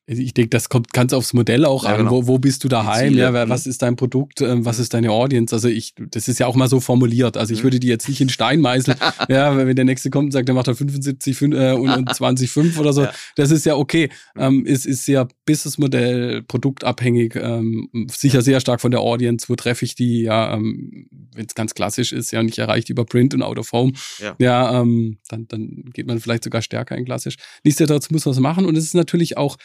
[0.10, 1.98] Also ich denke, das kommt ganz aufs Modell auch ja, an.
[2.00, 2.12] Genau.
[2.12, 3.14] Wo, wo bist du daheim?
[3.14, 3.50] Ja, mhm.
[3.50, 4.42] was ist dein Produkt?
[4.42, 5.54] Ähm, was ist deine Audience?
[5.54, 7.38] Also ich, das ist ja auch mal so formuliert.
[7.38, 7.66] Also ich mhm.
[7.66, 8.98] würde die jetzt nicht in Stein meißeln.
[9.30, 12.50] ja, wenn der nächste kommt und sagt, der macht da 75 äh, und, und 20,
[12.50, 13.04] 5 oder so.
[13.04, 13.14] Ja.
[13.36, 14.10] Das ist ja okay.
[14.34, 14.42] Mhm.
[14.42, 19.48] Ähm, ist, ist sehr Businessmodell, produktabhängig, ähm, sicher sehr stark von der Audience.
[19.48, 20.24] Wo treffe ich die?
[20.24, 23.72] Ja, ähm, wenn es ganz klassisch ist, ja nicht erreicht über Print und Out of
[23.74, 23.94] Home.
[24.18, 27.36] Ja, ja ähm, dann, dann geht man vielleicht sogar stärker in klassisch.
[27.64, 29.58] Nichtsdestotrotz muss man es machen und es ist natürlich auch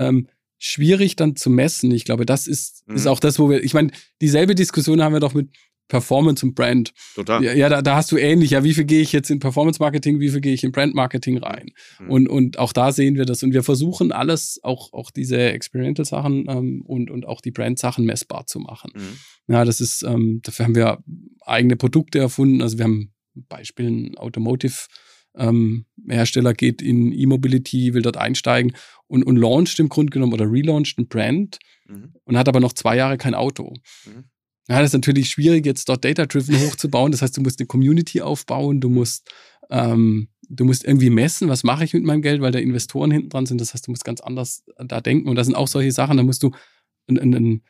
[0.00, 0.26] ähm,
[0.58, 1.90] schwierig dann zu messen.
[1.92, 2.96] Ich glaube, das ist, mhm.
[2.96, 5.50] ist auch das, wo wir, ich meine, dieselbe Diskussion haben wir doch mit
[5.88, 6.92] Performance und Brand.
[7.14, 7.42] Total.
[7.42, 8.52] Ja, da, da hast du ähnlich.
[8.52, 10.94] Ja, wie viel gehe ich jetzt in Performance Marketing, wie viel gehe ich in Brand
[10.94, 11.72] Marketing rein?
[11.98, 12.10] Mhm.
[12.10, 13.42] Und, und auch da sehen wir das.
[13.42, 17.78] Und wir versuchen alles, auch, auch diese Experimental Sachen ähm, und, und auch die Brand
[17.78, 18.92] Sachen messbar zu machen.
[18.94, 19.52] Mhm.
[19.52, 21.02] Ja, das ist, ähm, dafür haben wir
[21.44, 22.62] eigene Produkte erfunden.
[22.62, 24.86] Also wir haben Beispielen Automotive
[25.36, 28.72] ähm, Hersteller geht in E-Mobility, will dort einsteigen
[29.06, 32.14] und, und launcht im Grunde genommen oder relauncht ein Brand mhm.
[32.24, 33.74] und hat aber noch zwei Jahre kein Auto.
[34.06, 34.24] Mhm.
[34.68, 37.10] Ja, das ist natürlich schwierig, jetzt dort Data-Driven hochzubauen.
[37.10, 39.28] Das heißt, du musst eine Community aufbauen, du musst,
[39.68, 43.30] ähm, du musst irgendwie messen, was mache ich mit meinem Geld, weil da Investoren hinten
[43.30, 43.60] dran sind.
[43.60, 45.28] Das heißt, du musst ganz anders da denken.
[45.28, 46.52] Und das sind auch solche Sachen, da musst du
[47.08, 47.62] einen, einen,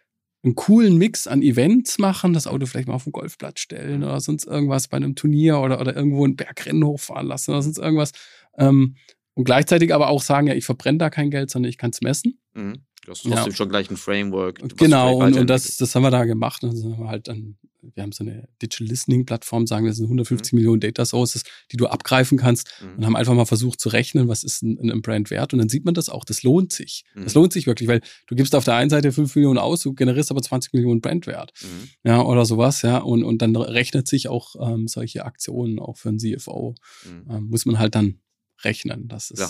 [0.42, 4.20] einen coolen Mix an Events machen, das Auto vielleicht mal auf den Golfplatz stellen oder
[4.20, 8.12] sonst irgendwas bei einem Turnier oder, oder irgendwo ein Bergrennen hochfahren lassen oder sonst irgendwas.
[8.56, 8.96] Ähm,
[9.34, 12.00] und gleichzeitig aber auch sagen, ja, ich verbrenne da kein Geld, sondern ich kann es
[12.00, 12.38] messen.
[12.54, 12.84] Mhm.
[13.04, 13.52] Du hast trotzdem ja.
[13.52, 14.60] schon gleich ein Framework.
[14.76, 16.62] Genau, und, und das, das haben wir da gemacht.
[16.62, 20.04] Also wir, halt dann, wir haben so eine Digital Listening Plattform, sagen wir, das sind
[20.04, 20.58] 150 mhm.
[20.58, 22.98] Millionen Data Sources, die du abgreifen kannst mhm.
[22.98, 25.54] und haben einfach mal versucht zu rechnen, was ist ein, ein Brand wert.
[25.54, 27.04] Und dann sieht man das auch, das lohnt sich.
[27.14, 27.24] Mhm.
[27.24, 29.94] Das lohnt sich wirklich, weil du gibst auf der einen Seite 5 Millionen aus, du
[29.94, 31.52] generierst aber 20 Millionen Brandwert.
[31.62, 31.88] Mhm.
[32.04, 32.98] Ja, oder sowas, ja.
[32.98, 36.74] Und, und dann rechnet sich auch ähm, solche Aktionen auch für einen CFO.
[37.06, 37.30] Mhm.
[37.30, 38.20] Ähm, muss man halt dann
[38.62, 39.08] rechnen.
[39.08, 39.40] Das ist.
[39.40, 39.48] Ja.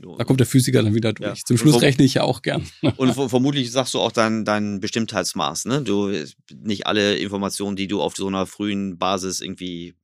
[0.00, 1.38] Nur, da kommt der Physiker dann wieder durch.
[1.38, 1.44] Ja.
[1.44, 2.66] Zum Schluss rechne ich ja auch gern.
[2.96, 5.66] Und vermutlich sagst du auch dein, dein Bestimmtheitsmaß.
[5.66, 5.82] Ne?
[5.82, 6.12] Du,
[6.54, 9.94] nicht alle Informationen, die du auf so einer frühen Basis irgendwie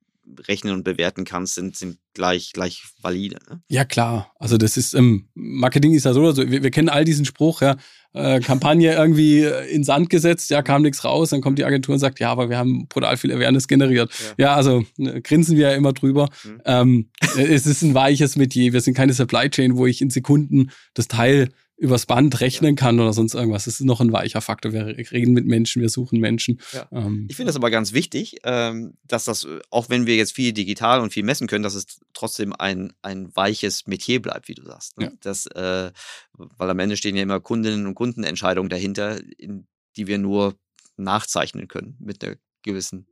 [0.48, 3.38] rechnen und bewerten kannst, sind, sind gleich, gleich valide.
[3.48, 3.62] Ne?
[3.68, 4.32] Ja, klar.
[4.38, 6.50] Also das ist, ähm, Marketing ist ja so oder so.
[6.50, 7.76] Wir, wir kennen all diesen Spruch, ja,
[8.14, 11.98] äh, Kampagne irgendwie in Sand gesetzt, ja, kam nichts raus, dann kommt die Agentur und
[11.98, 14.10] sagt, ja, aber wir haben brutal viel Awareness generiert.
[14.38, 16.28] Ja, ja also ne, grinsen wir ja immer drüber.
[16.44, 16.62] Mhm.
[16.64, 18.72] Ähm, es ist ein weiches Metier.
[18.72, 23.00] Wir sind keine Supply Chain, wo ich in Sekunden das Teil übers Band rechnen kann
[23.00, 23.64] oder sonst irgendwas.
[23.64, 24.72] Das ist noch ein weicher Faktor.
[24.72, 26.60] Wir reden mit Menschen, wir suchen Menschen.
[26.72, 26.88] Ja.
[26.92, 30.52] Ähm, ich finde das aber ganz wichtig, ähm, dass das, auch wenn wir jetzt viel
[30.52, 34.64] digital und viel messen können, dass es trotzdem ein, ein weiches Metier bleibt, wie du
[34.64, 34.98] sagst.
[34.98, 35.06] Ne?
[35.06, 35.12] Ja.
[35.20, 35.90] Das, äh,
[36.32, 40.54] weil am Ende stehen ja immer Kundinnen und Kundenentscheidungen dahinter, in, die wir nur
[40.96, 43.06] nachzeichnen können mit einer gewissen,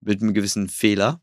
[0.00, 1.20] mit einem gewissen Fehler.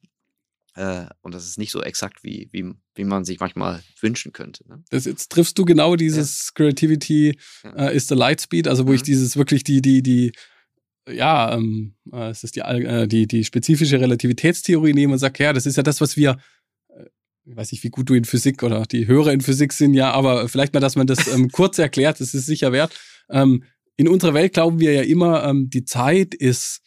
[0.76, 4.68] Äh, und das ist nicht so exakt, wie, wie, wie man sich manchmal wünschen könnte.
[4.70, 4.84] Ne?
[4.90, 6.52] Das, jetzt triffst du genau dieses ja.
[6.56, 7.88] Creativity ja.
[7.88, 8.96] Uh, is the light speed, also wo mhm.
[8.96, 10.32] ich dieses wirklich die, die, die,
[11.10, 15.52] ja, ähm, äh, es ist die, äh, die, die spezifische Relativitätstheorie nehme und sage, ja,
[15.52, 16.38] das ist ja das, was wir,
[16.90, 17.06] äh,
[17.44, 20.12] ich weiß nicht, wie gut du in Physik oder die Hörer in Physik sind, ja,
[20.12, 22.98] aber vielleicht mal, dass man das ähm, kurz erklärt, das ist sicher wert.
[23.30, 23.64] Ähm,
[23.98, 26.82] in unserer Welt glauben wir ja immer, ähm, die Zeit ist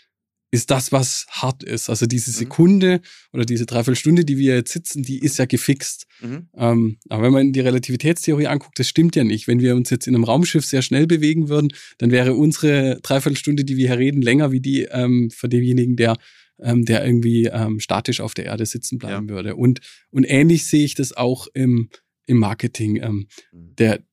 [0.55, 1.90] ist das, was hart ist.
[1.90, 2.35] Also diese mhm.
[2.35, 3.01] Sekunde
[3.33, 6.07] oder diese Dreiviertelstunde, die wir jetzt sitzen, die ist ja gefixt.
[6.21, 6.49] Mhm.
[6.55, 9.49] Ähm, aber wenn man die Relativitätstheorie anguckt, das stimmt ja nicht.
[9.49, 13.64] Wenn wir uns jetzt in einem Raumschiff sehr schnell bewegen würden, dann wäre unsere Dreiviertelstunde,
[13.64, 16.17] die wir hier reden, länger wie die ähm, für denjenigen, der
[16.61, 19.35] ähm, der irgendwie ähm, statisch auf der Erde sitzen bleiben ja.
[19.35, 19.57] würde.
[19.57, 21.90] Und, und ähnlich sehe ich das auch im,
[22.27, 23.03] im Marketing.
[23.03, 23.75] Ähm, mhm.
[23.75, 24.05] der,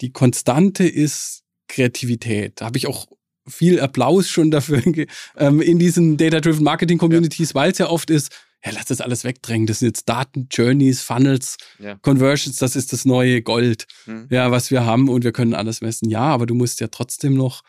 [0.00, 2.60] die Konstante ist Kreativität.
[2.60, 3.06] Da habe ich auch
[3.46, 4.82] viel Applaus schon dafür
[5.36, 7.54] ähm, in diesen Data-Driven Marketing Communities, ja.
[7.54, 8.30] weil es ja oft ist,
[8.64, 9.66] ja, lass das alles wegdrängen.
[9.66, 11.96] Das sind jetzt Daten, Journeys, Funnels, ja.
[11.96, 14.26] Conversions, das ist das neue Gold, mhm.
[14.30, 16.08] ja, was wir haben und wir können alles messen.
[16.08, 17.62] Ja, aber du musst ja trotzdem noch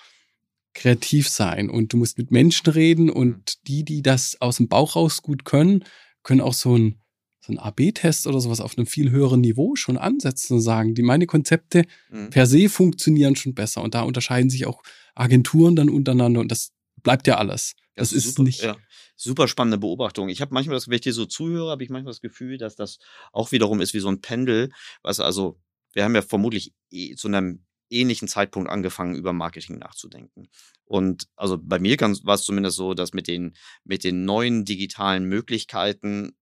[0.74, 3.44] kreativ sein und du musst mit Menschen reden und mhm.
[3.68, 5.84] die, die das aus dem Bauch raus gut können,
[6.24, 7.00] können auch so ein
[7.46, 11.04] so ein AB-Test oder sowas auf einem viel höheren Niveau schon ansetzen und sagen, die
[11.04, 12.30] meine Konzepte mhm.
[12.30, 13.82] per se funktionieren schon besser.
[13.82, 14.82] Und da unterscheiden sich auch
[15.14, 16.72] Agenturen dann untereinander und das
[17.04, 17.76] bleibt ja alles.
[17.96, 18.62] Das, das ist super, nicht.
[18.62, 18.76] Ja,
[19.16, 20.30] super spannende Beobachtung.
[20.30, 22.76] Ich habe manchmal das, wenn ich dir so zuhöre, habe ich manchmal das Gefühl, dass
[22.76, 22.98] das
[23.32, 24.72] auch wiederum ist wie so ein Pendel.
[25.02, 25.60] Was also,
[25.94, 30.50] wir haben ja vermutlich eh zu einem ähnlichen Zeitpunkt angefangen, über Marketing nachzudenken.
[30.86, 35.26] Und also bei mir war es zumindest so, dass mit den, mit den neuen digitalen
[35.26, 36.36] Möglichkeiten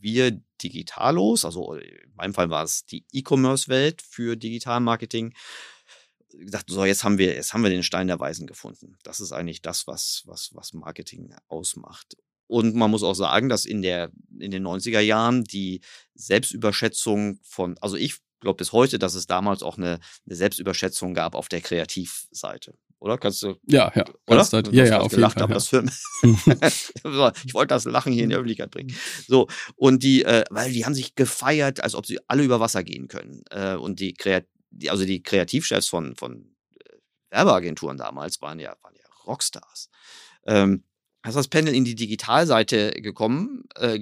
[0.00, 5.34] wir Digitalos, also in meinem Fall war es die E-Commerce-Welt für Digitalmarketing,
[6.28, 8.96] gesagt, so jetzt haben wir, jetzt haben wir den Stein der Weisen gefunden.
[9.02, 12.16] Das ist eigentlich das, was, was, was Marketing ausmacht.
[12.46, 15.80] Und man muss auch sagen, dass in, der, in den 90er Jahren die
[16.14, 21.34] Selbstüberschätzung von, also ich glaube bis heute, dass es damals auch eine, eine Selbstüberschätzung gab
[21.34, 22.74] auf der Kreativseite.
[22.98, 23.18] Oder?
[23.18, 23.56] Kannst du?
[23.66, 24.04] Ja, ja.
[24.26, 24.44] Oder?
[24.44, 25.42] Halt, ja, ja, auf jeden Fall.
[25.42, 25.46] Ja.
[25.48, 25.84] Das für,
[27.44, 28.96] ich wollte das Lachen hier in der Öffentlichkeit bringen.
[29.26, 32.82] So, und die, äh, weil die haben sich gefeiert, als ob sie alle über Wasser
[32.82, 33.42] gehen können.
[33.50, 36.96] Äh, und die, Kreat die, also die Kreativchefs von, von äh,
[37.30, 39.90] Werbeagenturen damals waren ja, waren ja Rockstars.
[40.46, 40.84] Ähm,
[41.30, 43.98] ist das Panel in die Digitalseite gekommen, äh,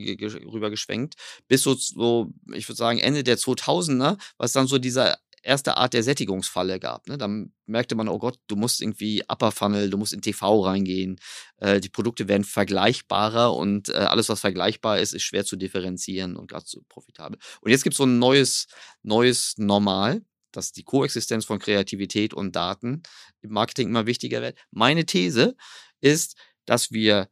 [0.52, 1.14] rübergeschwenkt,
[1.48, 5.92] bis so, so ich würde sagen, Ende der 2000er, was dann so dieser erste Art
[5.92, 7.06] der Sättigungsfalle gab.
[7.06, 7.18] Ne?
[7.18, 11.20] Dann merkte man, oh Gott, du musst irgendwie Upper Funnel, du musst in TV reingehen.
[11.58, 16.36] Äh, die Produkte werden vergleichbarer und äh, alles, was vergleichbar ist, ist schwer zu differenzieren
[16.36, 17.38] und gerade so profitabel.
[17.60, 18.66] Und jetzt gibt es so ein neues,
[19.02, 23.02] neues Normal, dass die Koexistenz von Kreativität und Daten
[23.42, 24.58] im Marketing immer wichtiger wird.
[24.70, 25.56] Meine These
[26.00, 27.28] ist, dass wir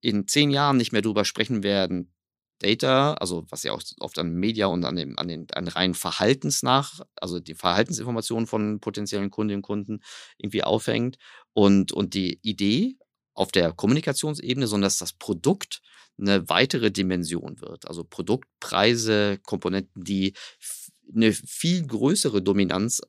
[0.00, 2.12] in zehn Jahren nicht mehr darüber sprechen werden,
[2.62, 5.94] Data, also was ja auch oft an Media und an, dem, an den an reinen
[5.94, 10.00] Verhaltens nach, also die Verhaltensinformationen von potenziellen Kundinnen und Kunden
[10.38, 11.18] irgendwie aufhängt
[11.52, 12.96] und, und die Idee
[13.34, 15.80] auf der Kommunikationsebene, sondern dass das Produkt
[16.18, 17.88] eine weitere Dimension wird.
[17.88, 20.34] Also Produktpreise, Komponenten, die
[21.14, 23.00] eine viel größere Dominanz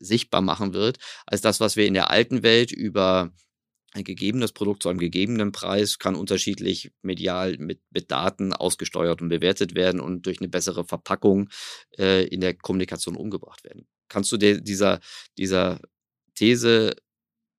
[0.00, 3.30] sichtbar machen wird, als das, was wir in der alten Welt über
[3.94, 9.28] ein gegebenes Produkt zu einem gegebenen Preis kann unterschiedlich medial mit, mit Daten ausgesteuert und
[9.28, 11.48] bewertet werden und durch eine bessere Verpackung
[11.96, 13.86] äh, in der Kommunikation umgebracht werden.
[14.08, 15.00] Kannst du dir dieser,
[15.38, 15.80] dieser
[16.34, 16.96] These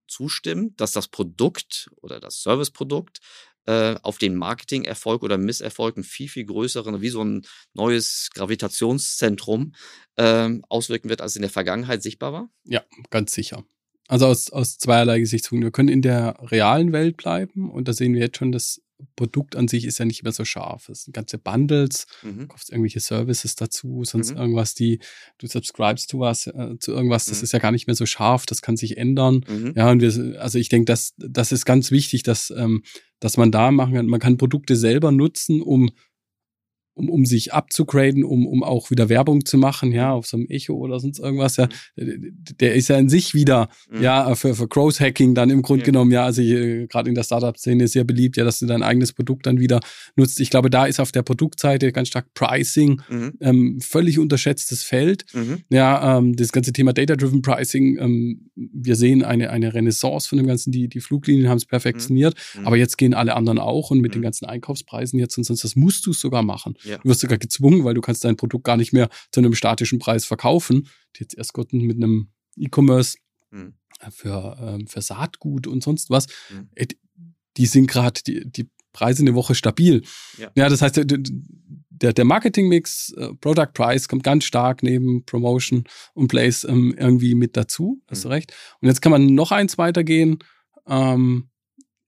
[0.07, 3.19] zustimmen, dass das Produkt oder das Serviceprodukt
[3.65, 9.73] äh, auf den Marketingerfolg oder Misserfolg einen viel, viel größeren, wie so ein neues Gravitationszentrum
[10.17, 12.49] äh, auswirken wird, als in der Vergangenheit sichtbar war?
[12.65, 13.65] Ja, ganz sicher.
[14.07, 15.65] Also aus, aus zweierlei Gesichtspunkten.
[15.65, 18.81] Wir können in der realen Welt bleiben und da sehen wir jetzt schon, das
[19.15, 20.89] Produkt an sich ist ja nicht mehr so scharf.
[20.89, 22.39] Es sind ganze Bundles, mhm.
[22.39, 24.37] du kaufst irgendwelche Services dazu, sonst mhm.
[24.37, 24.99] irgendwas, die
[25.37, 27.43] du subscribest zu was, äh, zu irgendwas, das mhm.
[27.43, 29.45] ist ja gar nicht mehr so scharf, das kann sich ändern.
[29.47, 29.73] Mhm.
[29.75, 32.83] Ja, und wir, also ich denke, das, das ist ganz wichtig, dass, ähm,
[33.19, 34.07] dass man da machen kann.
[34.07, 35.89] Man kann Produkte selber nutzen, um
[36.95, 40.47] um, um sich abzugraden, um, um auch wieder Werbung zu machen, ja, auf so einem
[40.49, 44.01] Echo oder sonst irgendwas, ja, der ist ja in sich wieder, mhm.
[44.01, 45.85] ja, für, für Growth Hacking dann im Grunde ja.
[45.85, 49.45] genommen, ja, also gerade in der Startup-Szene sehr beliebt, ja, dass du dein eigenes Produkt
[49.45, 49.81] dann wieder
[50.15, 50.39] nutzt.
[50.39, 53.33] Ich glaube, da ist auf der Produktseite ganz stark Pricing, mhm.
[53.41, 55.25] ähm, völlig unterschätztes Feld.
[55.33, 55.63] Mhm.
[55.69, 60.47] Ja, ähm, das ganze Thema Data-Driven Pricing, ähm, wir sehen eine, eine Renaissance von dem
[60.47, 62.61] Ganzen, die, die Fluglinien haben es perfektioniert, mhm.
[62.61, 62.67] Mhm.
[62.67, 64.25] aber jetzt gehen alle anderen auch und mit den mhm.
[64.25, 66.75] ganzen Einkaufspreisen jetzt und sonst, das musst du sogar machen.
[66.85, 66.97] Ja.
[66.99, 69.99] Du wirst sogar gezwungen, weil du kannst dein Produkt gar nicht mehr zu einem statischen
[69.99, 70.87] Preis verkaufen.
[71.17, 73.17] Jetzt erst Gott mit einem E-Commerce
[73.51, 73.73] mhm.
[74.11, 76.27] für, ähm, für Saatgut und sonst was.
[76.49, 76.69] Mhm.
[77.57, 80.03] Die sind gerade, die, die Preise eine Woche stabil.
[80.37, 80.97] Ja, ja das heißt,
[81.97, 87.35] der, der, Marketing-Mix, äh, Product Price kommt ganz stark neben Promotion und Place ähm, irgendwie
[87.35, 88.01] mit dazu.
[88.07, 88.29] Hast mhm.
[88.29, 88.53] du recht.
[88.81, 90.39] Und jetzt kann man noch eins weitergehen.
[90.87, 91.49] Ähm,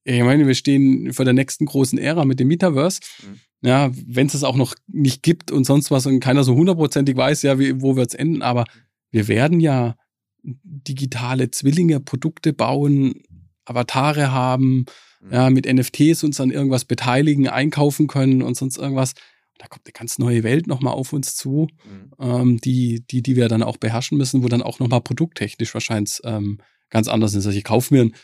[0.04, 3.00] ich meine, wir stehen vor der nächsten großen Ära mit dem Metaverse.
[3.22, 3.40] Mhm.
[3.60, 7.16] Ja, wenn es es auch noch nicht gibt und sonst was und keiner so hundertprozentig
[7.16, 8.64] weiß, ja, wie, wo wird es enden, aber
[9.10, 9.96] wir werden ja
[10.42, 13.22] digitale Zwillinge, Produkte bauen,
[13.64, 14.86] Avatare haben,
[15.20, 15.32] mhm.
[15.32, 19.14] ja, mit NFTs uns an irgendwas beteiligen, einkaufen können und sonst irgendwas.
[19.58, 22.12] Da kommt eine ganz neue Welt nochmal auf uns zu, mhm.
[22.20, 26.20] ähm, die, die, die wir dann auch beherrschen müssen, wo dann auch nochmal produkttechnisch wahrscheinlich
[26.22, 26.58] ähm,
[26.90, 27.44] ganz anders ist.
[27.44, 28.14] Also ich kaufe mir ein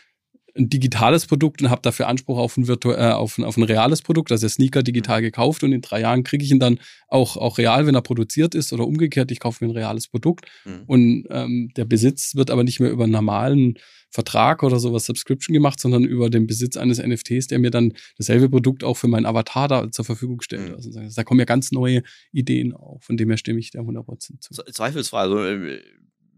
[0.57, 3.63] ein digitales Produkt und habe dafür Anspruch auf ein, Virtu äh, auf, ein, auf ein
[3.63, 5.25] reales Produkt, also der Sneaker digital mhm.
[5.25, 8.55] gekauft und in drei Jahren kriege ich ihn dann auch, auch real, wenn er produziert
[8.55, 10.83] ist oder umgekehrt, ich kaufe mir ein reales Produkt mhm.
[10.87, 13.77] und ähm, der Besitz wird aber nicht mehr über einen normalen
[14.09, 18.49] Vertrag oder sowas Subscription gemacht, sondern über den Besitz eines NFTs, der mir dann dasselbe
[18.49, 20.69] Produkt auch für meinen Avatar da zur Verfügung stellt.
[20.69, 20.75] Mhm.
[20.75, 24.39] Also da kommen ja ganz neue Ideen auf, von dem her stimme ich da 100%
[24.39, 24.53] zu.
[24.71, 25.81] Zweifelsfrei, also äh,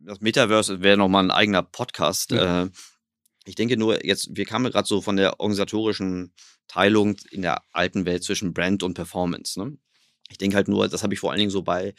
[0.05, 2.31] das Metaverse wäre nochmal ein eigener Podcast.
[2.31, 2.63] Ja.
[2.63, 2.69] Äh,
[3.47, 6.33] ich denke nur, jetzt, wir kamen gerade so von der organisatorischen
[6.67, 9.59] Teilung in der alten Welt zwischen Brand und Performance.
[9.59, 9.77] Ne?
[10.29, 11.93] Ich denke halt nur, das habe ich vor allen Dingen so bei,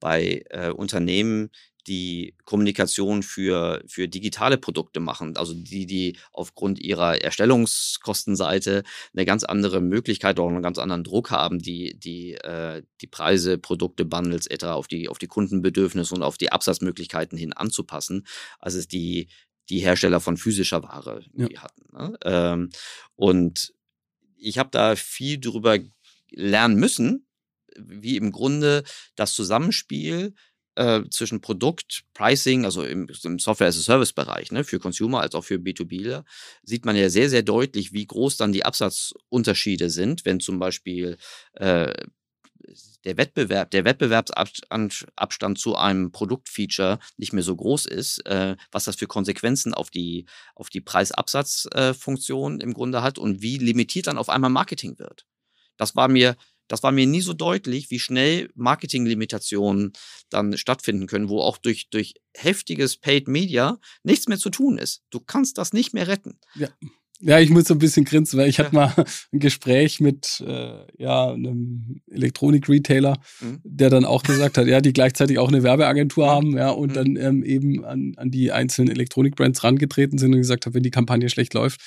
[0.00, 1.50] bei äh, Unternehmen,
[1.86, 9.44] die Kommunikation für, für digitale Produkte machen, also die, die aufgrund ihrer Erstellungskostenseite eine ganz
[9.44, 14.46] andere Möglichkeit oder einen ganz anderen Druck haben, die, die, äh, die Preise, Produkte, Bundles
[14.46, 14.64] etc.
[14.64, 18.26] auf die, auf die Kundenbedürfnisse und auf die Absatzmöglichkeiten hin anzupassen,
[18.60, 19.28] als es die,
[19.68, 21.62] die Hersteller von physischer Ware ja.
[21.62, 21.96] hatten.
[21.96, 22.18] Ne?
[22.24, 22.70] Ähm,
[23.16, 23.72] und
[24.36, 25.78] ich habe da viel drüber
[26.30, 27.26] lernen müssen,
[27.76, 28.84] wie im Grunde
[29.16, 30.34] das Zusammenspiel
[30.76, 36.24] äh, zwischen Produkt, Pricing, also im, im Software-as-a-Service-Bereich, ne, für Consumer als auch für B2B,
[36.62, 41.16] sieht man ja sehr, sehr deutlich, wie groß dann die Absatzunterschiede sind, wenn zum Beispiel
[41.54, 41.92] äh,
[43.04, 48.96] der Wettbewerb, der Wettbewerbsabstand zu einem Produktfeature nicht mehr so groß ist, äh, was das
[48.96, 54.18] für Konsequenzen auf die, auf die Preisabsatzfunktion äh, im Grunde hat und wie limitiert dann
[54.18, 55.26] auf einmal Marketing wird.
[55.76, 56.36] Das war mir,
[56.68, 59.92] das war mir nie so deutlich, wie schnell Marketinglimitationen
[60.30, 65.02] dann stattfinden können, wo auch durch, durch heftiges Paid Media nichts mehr zu tun ist.
[65.10, 66.38] Du kannst das nicht mehr retten.
[66.54, 66.68] Ja.
[67.26, 68.64] Ja, ich muss so ein bisschen grinsen, weil ich ja.
[68.64, 68.92] hatte mal
[69.32, 73.60] ein Gespräch mit äh, ja, einem Elektronik-Retailer, mhm.
[73.64, 76.94] der dann auch gesagt hat, ja, die gleichzeitig auch eine Werbeagentur haben, ja, und mhm.
[76.94, 80.90] dann ähm, eben an, an die einzelnen Elektronik-Brands rangetreten sind und gesagt hat, wenn die
[80.90, 81.80] Kampagne schlecht läuft,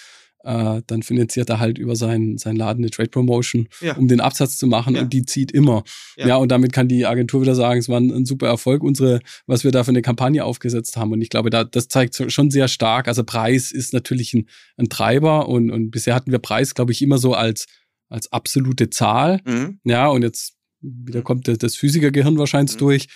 [0.48, 3.98] äh, dann finanziert er halt über seinen, seinen Laden eine Trade Promotion, ja.
[3.98, 5.02] um den Absatz zu machen ja.
[5.02, 5.84] und die zieht immer.
[6.16, 6.28] Ja.
[6.28, 6.36] ja.
[6.38, 9.66] und damit kann die Agentur wieder sagen, es war ein, ein, super Erfolg, unsere, was
[9.66, 11.12] wir da für eine Kampagne aufgesetzt haben.
[11.12, 13.10] Und ich glaube, da, das zeigt schon sehr stark.
[13.10, 17.02] Also Preis ist natürlich ein, ein Treiber und, und bisher hatten wir Preis, glaube ich,
[17.02, 17.66] immer so als,
[18.08, 19.42] als absolute Zahl.
[19.46, 19.80] Mhm.
[19.84, 21.24] Ja, und jetzt wieder mhm.
[21.26, 22.80] kommt das Physikergehirn wahrscheinlich mhm.
[22.80, 23.08] durch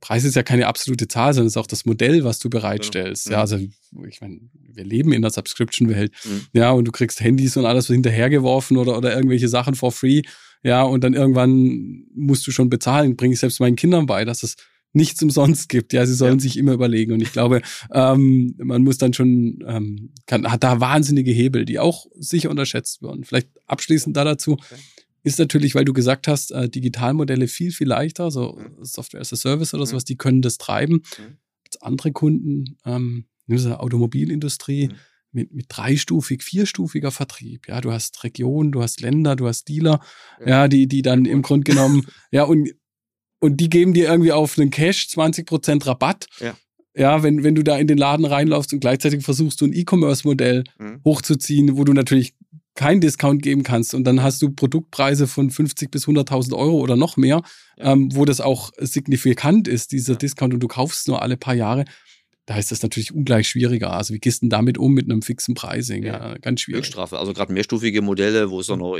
[0.00, 3.26] Preis ist ja keine absolute Zahl, sondern es ist auch das Modell, was du bereitstellst.
[3.26, 6.12] Ja, ja also ich meine, wir leben in der Subscription-Welt.
[6.24, 6.46] Mhm.
[6.52, 10.22] Ja, und du kriegst Handys und alles so hinterhergeworfen oder, oder irgendwelche Sachen for free.
[10.62, 13.16] Ja, und dann irgendwann musst du schon bezahlen.
[13.16, 14.56] Bringe ich selbst meinen Kindern bei, dass es
[14.92, 15.92] nichts umsonst gibt.
[15.92, 16.40] Ja, sie sollen ja.
[16.40, 17.12] sich immer überlegen.
[17.12, 21.78] Und ich glaube, ähm, man muss dann schon, ähm, kann, hat da wahnsinnige Hebel, die
[21.78, 23.24] auch sicher unterschätzt werden.
[23.24, 24.52] Vielleicht abschließend da dazu.
[24.52, 24.80] Okay
[25.22, 28.84] ist natürlich, weil du gesagt hast, äh, Digitalmodelle viel, viel leichter, so mhm.
[28.84, 29.88] Software as a Service oder mhm.
[29.88, 31.02] sowas, die können das treiben.
[31.18, 31.36] Mhm.
[31.80, 34.94] Andere Kunden, ähm, Automobilindustrie, mhm.
[35.32, 37.68] mit, mit dreistufig, vierstufiger Vertrieb.
[37.68, 40.00] Ja, du hast Regionen, du hast Länder, du hast Dealer,
[40.40, 42.70] ja, ja die, die dann im Grunde genommen, ja, und,
[43.40, 46.26] und die geben dir irgendwie auf einen Cash 20% Rabatt.
[46.40, 46.56] Ja.
[46.94, 50.64] Ja, wenn, wenn du da in den Laden reinlaufst und gleichzeitig versuchst du ein E-Commerce-Modell
[50.78, 51.00] mhm.
[51.04, 52.34] hochzuziehen, wo du natürlich
[52.78, 56.94] keinen Discount geben kannst und dann hast du Produktpreise von 50 bis 100.000 Euro oder
[56.94, 57.42] noch mehr,
[57.76, 57.92] ja.
[57.92, 60.14] ähm, wo das auch signifikant ist, dieser.
[60.14, 61.84] Discount und du kaufst nur alle paar Jahre,
[62.48, 63.92] da ist das natürlich ungleich schwieriger.
[63.92, 66.02] Also wie gehst du damit um mit einem fixen Pricing?
[66.02, 66.78] Ja, ja ganz schwierig.
[66.78, 68.96] Rückstrafe, also gerade mehrstufige Modelle, wo es dann noch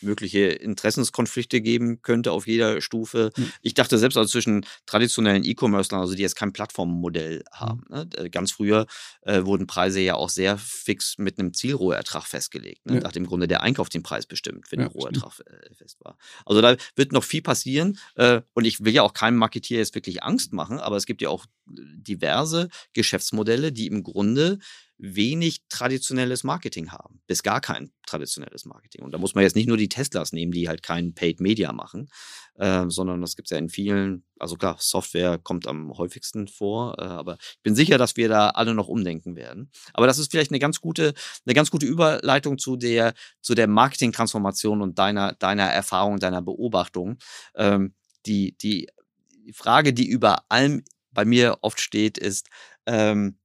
[0.00, 3.32] mögliche Interessenskonflikte geben könnte auf jeder Stufe.
[3.36, 3.50] Mhm.
[3.62, 7.82] Ich dachte selbst also zwischen traditionellen E-Commerce, also die jetzt kein Plattformmodell haben.
[7.88, 7.96] Mhm.
[7.96, 8.30] Ne?
[8.30, 8.86] Ganz früher
[9.22, 12.86] äh, wurden Preise ja auch sehr fix mit einem Zielrohertrag festgelegt.
[12.86, 12.94] Ne?
[12.94, 13.00] Ja.
[13.00, 16.16] Nach dem Grunde der Einkauf den Preis bestimmt, wenn der Rohertrag äh, fest war.
[16.46, 19.96] Also da wird noch viel passieren äh, und ich will ja auch keinem Marketier jetzt
[19.96, 22.59] wirklich Angst machen, aber es gibt ja auch diverse
[22.92, 24.58] Geschäftsmodelle, die im Grunde
[25.02, 29.02] wenig traditionelles Marketing haben, bis gar kein traditionelles Marketing.
[29.02, 31.72] Und da muss man jetzt nicht nur die Teslas nehmen, die halt kein Paid Media
[31.72, 32.10] machen,
[32.56, 36.98] äh, sondern das gibt es ja in vielen, also klar, Software kommt am häufigsten vor,
[36.98, 39.70] äh, aber ich bin sicher, dass wir da alle noch umdenken werden.
[39.94, 41.14] Aber das ist vielleicht eine ganz gute,
[41.46, 47.16] eine ganz gute Überleitung zu der, zu der Marketing-Transformation und deiner, deiner Erfahrung, deiner Beobachtung.
[47.54, 47.94] Ähm,
[48.26, 48.88] die, die
[49.54, 52.48] Frage, die über allem bei mir oft steht, ist,
[52.86, 53.38] ähm,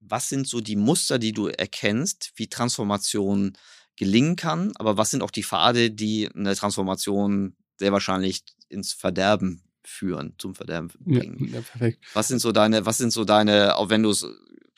[0.00, 3.56] was sind so die Muster, die du erkennst, wie Transformation
[3.96, 9.62] gelingen kann, aber was sind auch die Pfade, die eine Transformation sehr wahrscheinlich ins Verderben
[9.84, 11.46] führen, zum Verderben bringen.
[11.46, 12.04] Ja, ja, perfekt.
[12.14, 14.26] Was sind so deine, was sind so deine, auch wenn du es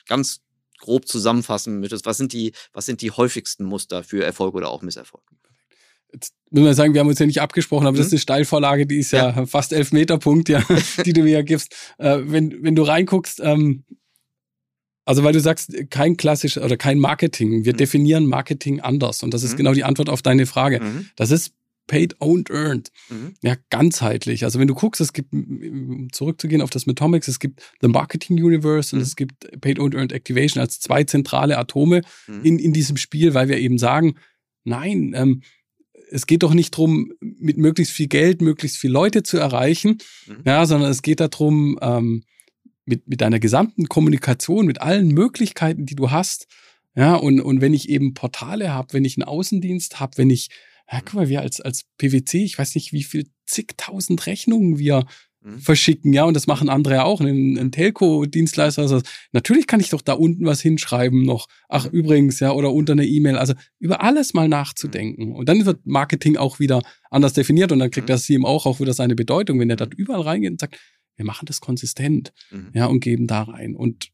[0.07, 0.41] ganz
[0.79, 4.81] grob zusammenfassen möchtest, was sind die, was sind die häufigsten Muster für Erfolg oder auch
[4.81, 5.23] Misserfolg?
[6.13, 7.97] Jetzt muss man sagen, wir haben uns ja nicht abgesprochen, aber mhm.
[7.97, 10.63] das ist eine Steilvorlage, die ist ja, ja fast elf Meter Punkt, ja,
[11.05, 11.75] die du mir ja gibst.
[11.97, 13.83] Äh, wenn, wenn du reinguckst, ähm,
[15.05, 17.65] also weil du sagst, kein klassisch oder kein Marketing.
[17.65, 17.77] Wir mhm.
[17.77, 19.23] definieren Marketing anders.
[19.23, 19.57] Und das ist mhm.
[19.57, 20.79] genau die Antwort auf deine Frage.
[20.79, 21.07] Mhm.
[21.15, 21.53] Das ist
[21.87, 22.91] paid, owned, earned.
[23.09, 23.33] Mhm.
[23.41, 24.45] Ja, ganzheitlich.
[24.45, 28.41] Also wenn du guckst, es gibt, um zurückzugehen auf das Metomics, es gibt The Marketing
[28.41, 29.03] Universe und mhm.
[29.03, 32.43] es gibt paid, owned, earned Activation als zwei zentrale Atome mhm.
[32.43, 34.15] in, in diesem Spiel, weil wir eben sagen,
[34.63, 35.41] nein, ähm,
[36.13, 39.97] es geht doch nicht darum, mit möglichst viel Geld möglichst viele Leute zu erreichen,
[40.45, 42.23] ja, sondern es geht darum, ähm,
[42.85, 46.47] mit, mit deiner gesamten Kommunikation, mit allen Möglichkeiten, die du hast.
[46.95, 50.49] Ja, und, und wenn ich eben Portale habe, wenn ich einen Außendienst habe, wenn ich,
[50.91, 55.05] ja, guck mal, wir als, als PwC, ich weiß nicht, wie viel zigtausend Rechnungen wir
[55.43, 55.59] mhm.
[55.59, 58.81] verschicken, ja, und das machen andere ja auch, ein, ein Telco-Dienstleister.
[58.81, 61.47] Also, natürlich kann ich doch da unten was hinschreiben noch.
[61.69, 61.91] Ach, mhm.
[61.91, 63.37] übrigens, ja, oder unter eine E-Mail.
[63.37, 65.33] Also über alles mal nachzudenken.
[65.33, 68.13] Und dann wird Marketing auch wieder anders definiert und dann kriegt mhm.
[68.13, 70.79] das Team auch, auch wieder seine Bedeutung, wenn der dort überall reingeht und sagt,
[71.15, 72.71] wir machen das konsistent, mhm.
[72.73, 73.75] ja, und geben da rein.
[73.75, 74.09] Und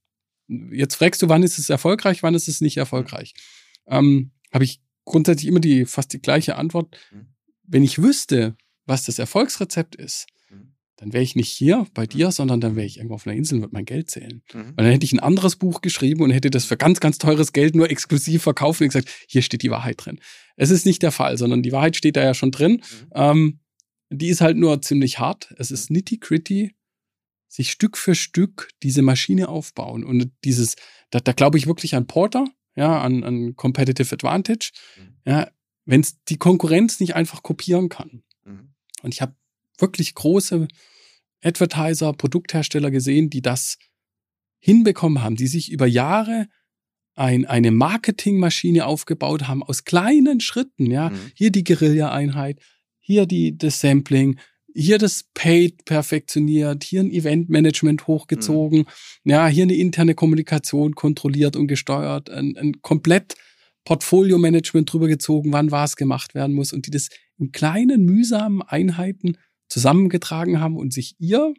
[0.71, 3.33] jetzt fragst du, wann ist es erfolgreich, wann ist es nicht erfolgreich?
[3.87, 6.97] Ähm, Habe ich grundsätzlich immer die fast die gleiche Antwort.
[7.11, 7.27] Mhm.
[7.63, 8.55] Wenn ich wüsste,
[8.85, 10.38] was das Erfolgsrezept ist, mhm.
[10.99, 12.31] Dann wäre ich nicht hier bei dir, mhm.
[12.31, 14.43] sondern dann wäre ich irgendwo auf einer Insel und würde mein Geld zählen.
[14.53, 14.73] Mhm.
[14.75, 17.53] Weil dann hätte ich ein anderes Buch geschrieben und hätte das für ganz, ganz teures
[17.53, 20.19] Geld nur exklusiv verkauft und gesagt, hier steht die Wahrheit drin.
[20.57, 22.73] Es ist nicht der Fall, sondern die Wahrheit steht da ja schon drin.
[22.73, 23.11] Mhm.
[23.13, 23.59] Ähm,
[24.09, 25.53] die ist halt nur ziemlich hart.
[25.57, 26.75] Es ist nitty-gritty
[27.47, 30.03] sich Stück für Stück diese Maschine aufbauen.
[30.03, 30.75] Und dieses,
[31.11, 32.45] da, da glaube ich wirklich an Porter,
[32.75, 35.15] ja, an, an Competitive Advantage, mhm.
[35.25, 35.49] ja,
[35.85, 38.23] wenn es die Konkurrenz nicht einfach kopieren kann.
[38.43, 38.73] Mhm.
[39.01, 39.33] Und ich habe
[39.81, 40.67] wirklich große
[41.41, 43.77] Advertiser, Produkthersteller gesehen, die das
[44.59, 46.47] hinbekommen haben, die sich über Jahre
[47.15, 51.09] ein, eine Marketingmaschine aufgebaut haben aus kleinen Schritten, ja.
[51.09, 51.19] Mhm.
[51.35, 52.59] Hier die Guerilla-Einheit,
[52.99, 54.39] hier die, das Sampling,
[54.73, 58.79] hier das Paid perfektioniert, hier ein Eventmanagement hochgezogen,
[59.23, 59.31] mhm.
[59.31, 63.35] ja, hier eine interne Kommunikation kontrolliert und gesteuert, ein, ein komplett
[63.85, 69.37] Portfolio-Management drüber gezogen, wann was gemacht werden muss und die das in kleinen, mühsamen Einheiten
[69.69, 71.53] zusammengetragen haben und sich ihr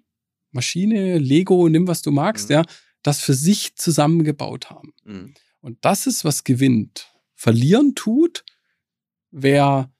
[0.52, 2.54] Maschine, Lego, nimm was du magst, mhm.
[2.54, 2.64] ja,
[3.02, 4.92] das für sich zusammengebaut haben.
[5.04, 5.34] Mhm.
[5.60, 7.12] Und das ist, was gewinnt.
[7.34, 8.44] Verlieren tut,
[9.30, 9.92] wer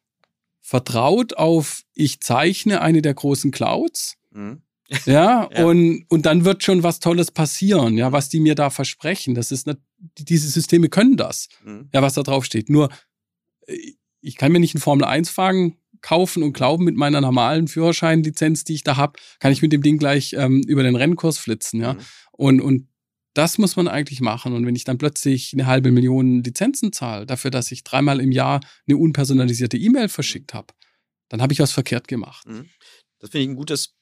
[0.61, 4.17] vertraut auf, ich zeichne eine der großen Clouds.
[4.31, 4.63] Mhm.
[5.07, 8.71] Ja, ja, Und, und dann wird schon was Tolles passieren, ja, was die mir da
[8.71, 9.35] versprechen.
[9.35, 9.79] Das ist nicht,
[10.19, 11.89] diese Systeme können das, mhm.
[11.93, 12.69] ja, was da drauf steht.
[12.69, 12.91] Nur,
[13.67, 17.69] äh, ich kann mir nicht einen Formel 1 Wagen kaufen und glauben, mit meiner normalen
[17.69, 21.39] Führerscheinlizenz, die ich da habe, kann ich mit dem Ding gleich ähm, über den Rennkurs
[21.39, 21.95] flitzen, ja.
[21.95, 21.99] Mhm.
[22.33, 22.89] Und, und
[23.35, 24.53] das muss man eigentlich machen.
[24.55, 28.33] Und wenn ich dann plötzlich eine halbe Million Lizenzen zahle, dafür, dass ich dreimal im
[28.33, 30.75] Jahr eine unpersonalisierte E-Mail verschickt habe,
[31.29, 32.47] dann habe ich was verkehrt gemacht.
[32.49, 32.69] Mhm.
[33.21, 33.95] Das finde ich ein gutes,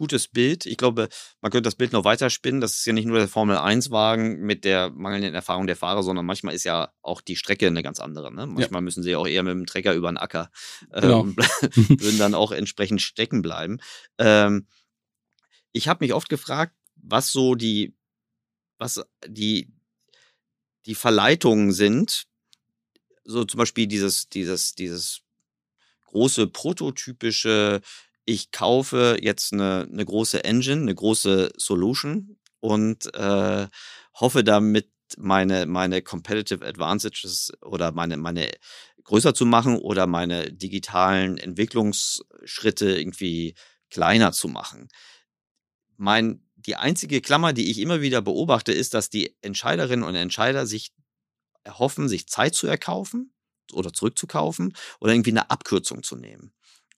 [0.00, 0.66] gutes Bild.
[0.66, 1.08] Ich glaube,
[1.40, 2.60] man könnte das Bild noch weiterspinnen.
[2.60, 6.54] Das ist ja nicht nur der Formel-1-Wagen mit der mangelnden Erfahrung der Fahrer, sondern manchmal
[6.54, 8.32] ist ja auch die Strecke eine ganz andere.
[8.34, 8.46] Ne?
[8.46, 8.84] Manchmal ja.
[8.84, 10.50] müssen sie auch eher mit dem Trecker über den Acker
[10.90, 11.20] äh, genau.
[11.20, 11.36] und
[12.00, 13.78] würden dann auch entsprechend stecken bleiben.
[14.18, 14.66] Ähm,
[15.72, 17.94] ich habe mich oft gefragt, was so die
[18.80, 19.70] was die,
[20.86, 22.26] die Verleitungen sind,
[23.24, 25.20] so zum Beispiel dieses, dieses, dieses
[26.06, 27.82] große prototypische,
[28.30, 33.66] ich kaufe jetzt eine, eine große Engine, eine große Solution und äh,
[34.14, 38.52] hoffe damit meine, meine Competitive Advantages oder meine, meine
[39.02, 43.56] größer zu machen oder meine digitalen Entwicklungsschritte irgendwie
[43.90, 44.86] kleiner zu machen.
[45.96, 50.66] Mein, die einzige Klammer, die ich immer wieder beobachte, ist, dass die Entscheiderinnen und Entscheider
[50.66, 50.92] sich
[51.64, 53.34] erhoffen, sich Zeit zu erkaufen
[53.72, 56.52] oder zurückzukaufen oder irgendwie eine Abkürzung zu nehmen.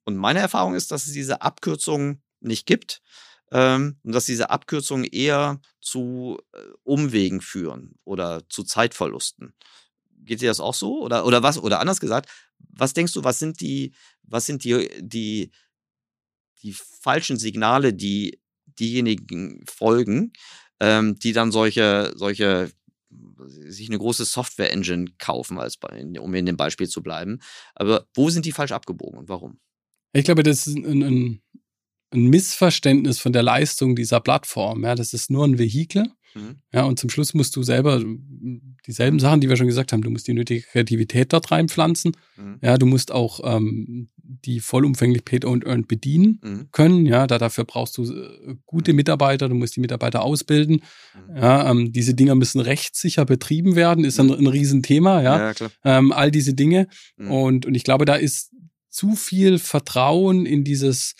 [0.04, 3.00] Und meine Erfahrung ist, dass es diese Abkürzung nicht gibt
[3.50, 9.54] ähm, und dass diese Abkürzungen eher zu äh, Umwegen führen oder zu Zeitverlusten.
[10.24, 11.02] Geht dir das auch so?
[11.02, 11.58] Oder, oder was?
[11.58, 12.28] Oder anders gesagt,
[12.58, 15.50] was denkst du, was sind die, was sind die, die,
[16.62, 20.32] die falschen Signale, die diejenigen folgen,
[20.80, 22.70] ähm, die dann solche, solche
[23.46, 25.78] sich eine große Software-Engine kaufen, als
[26.18, 27.40] um in dem Beispiel zu bleiben.
[27.74, 29.60] Aber wo sind die falsch abgebogen und warum?
[30.12, 31.40] Ich glaube, das ist ein, ein,
[32.10, 34.84] ein Missverständnis von der Leistung dieser Plattform.
[34.84, 36.06] Ja, das ist nur ein Vehikel.
[36.34, 36.56] Mhm.
[36.72, 38.02] Ja, und zum Schluss musst du selber
[38.86, 42.16] dieselben Sachen, die wir schon gesagt haben, du musst die nötige Kreativität dort reinpflanzen.
[42.36, 42.58] Mhm.
[42.62, 46.68] Ja, du musst auch ähm, die vollumfänglich Paid und Earned bedienen mhm.
[46.72, 47.06] können.
[47.06, 50.82] Ja, da, dafür brauchst du äh, gute Mitarbeiter, du musst die Mitarbeiter ausbilden.
[51.28, 51.36] Mhm.
[51.36, 54.32] Ja, ähm, diese Dinger müssen rechtssicher betrieben werden, ist ein, mhm.
[54.34, 55.22] ein Riesenthema.
[55.22, 55.70] Ja, ja.
[55.84, 56.88] Ähm, all diese Dinge.
[57.16, 57.30] Mhm.
[57.30, 58.51] Und, und ich glaube, da ist
[58.92, 61.14] zu viel Vertrauen in dieses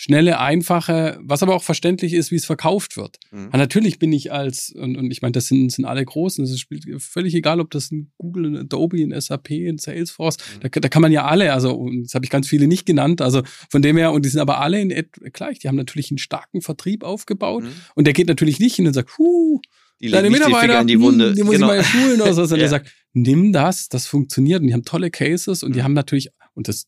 [0.00, 3.18] schnelle, einfache, was aber auch verständlich ist, wie es verkauft wird.
[3.32, 3.48] Mhm.
[3.52, 6.84] natürlich bin ich als, und, und ich meine, das sind, sind alle Großen, es spielt
[7.02, 10.60] völlig egal, ob das ein Google, ein Adobe, ein SAP, ein Salesforce, mhm.
[10.60, 13.42] da, da kann man ja alle, also jetzt habe ich ganz viele nicht genannt, also
[13.70, 14.94] von dem her, und die sind aber alle in
[15.32, 17.72] gleich, die haben natürlich einen starken Vertrieb aufgebaut mhm.
[17.96, 19.60] und der geht natürlich nicht hin und sagt, huh,
[20.00, 21.30] die deine Mitarbeiter, die, Wunde.
[21.30, 21.72] Hm, die muss genau.
[21.72, 22.70] ich mal schulen oder so, sondern ja.
[22.70, 25.84] der sagt, nimm das, das funktioniert und die haben tolle Cases und die mhm.
[25.84, 26.86] haben natürlich, und das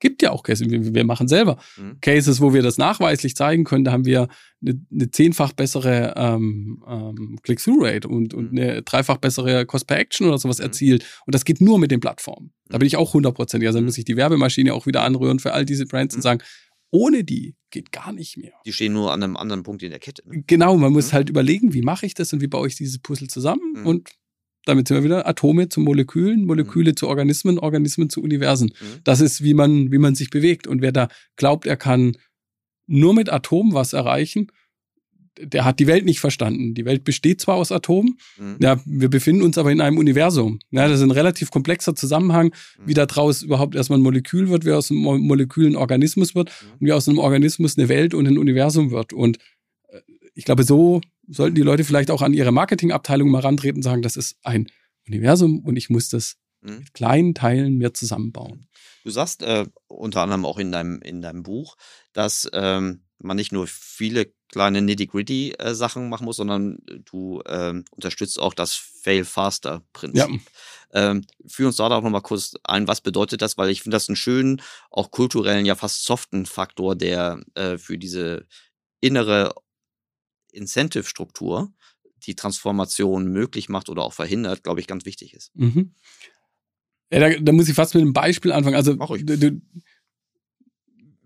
[0.00, 1.98] gibt ja auch Cases, wir, wir machen selber mhm.
[2.00, 3.84] Cases, wo wir das nachweislich zeigen können.
[3.84, 4.28] Da haben wir
[4.62, 8.58] eine, eine zehnfach bessere ähm, ähm, Click-Through-Rate und, und mhm.
[8.58, 10.64] eine dreifach bessere Cost per Action oder sowas mhm.
[10.64, 11.04] erzielt.
[11.26, 12.52] Und das geht nur mit den Plattformen.
[12.68, 13.66] Da bin ich auch hundertprozentig.
[13.66, 16.22] Also dann muss ich die Werbemaschine auch wieder anrühren für all diese Brands und mhm.
[16.22, 16.42] sagen,
[16.90, 18.52] ohne die geht gar nicht mehr.
[18.64, 20.22] Die stehen nur an einem anderen Punkt in der Kette.
[20.26, 20.44] Ne?
[20.46, 21.12] Genau, man muss mhm.
[21.12, 23.86] halt überlegen, wie mache ich das und wie baue ich dieses Puzzle zusammen mhm.
[23.86, 24.10] und
[24.66, 26.96] damit sind wir wieder Atome zu Molekülen, Moleküle mhm.
[26.96, 28.72] zu Organismen, Organismen zu Universen.
[28.78, 29.00] Mhm.
[29.04, 30.66] Das ist, wie man, wie man sich bewegt.
[30.66, 32.16] Und wer da glaubt, er kann
[32.86, 34.48] nur mit Atomen was erreichen,
[35.38, 36.74] der hat die Welt nicht verstanden.
[36.74, 38.56] Die Welt besteht zwar aus Atomen, mhm.
[38.58, 40.58] ja, wir befinden uns aber in einem Universum.
[40.70, 42.54] Ja, das ist ein relativ komplexer Zusammenhang,
[42.84, 43.06] wie mhm.
[43.06, 46.72] daraus überhaupt erstmal ein Molekül wird, wie aus einem Molekül ein Organismus wird mhm.
[46.80, 49.12] und wie aus einem Organismus eine Welt und ein Universum wird.
[49.12, 49.38] Und
[50.36, 54.02] ich glaube, so sollten die Leute vielleicht auch an ihre Marketingabteilung mal rantreten und sagen,
[54.02, 54.70] das ist ein
[55.08, 56.78] Universum und ich muss das mhm.
[56.78, 58.68] mit kleinen Teilen mir zusammenbauen.
[59.02, 61.76] Du sagst äh, unter anderem auch in deinem, in deinem Buch,
[62.12, 68.38] dass ähm, man nicht nur viele kleine Nitty-Gritty-Sachen äh, machen muss, sondern du ähm, unterstützt
[68.38, 70.40] auch das Fail-Faster-Prinzip.
[70.92, 71.10] Ja.
[71.10, 73.56] Ähm, führ uns da doch nochmal kurz ein, was bedeutet das?
[73.56, 74.60] Weil ich finde das einen schönen,
[74.90, 78.46] auch kulturellen, ja fast soften Faktor, der äh, für diese
[79.00, 79.54] innere
[80.52, 81.72] Incentive-Struktur,
[82.24, 85.50] die Transformation möglich macht oder auch verhindert, glaube ich, ganz wichtig ist.
[85.54, 85.94] Mhm.
[87.12, 88.76] Ja, da, da, muss ich fast mit einem Beispiel anfangen.
[88.76, 89.60] Also, du,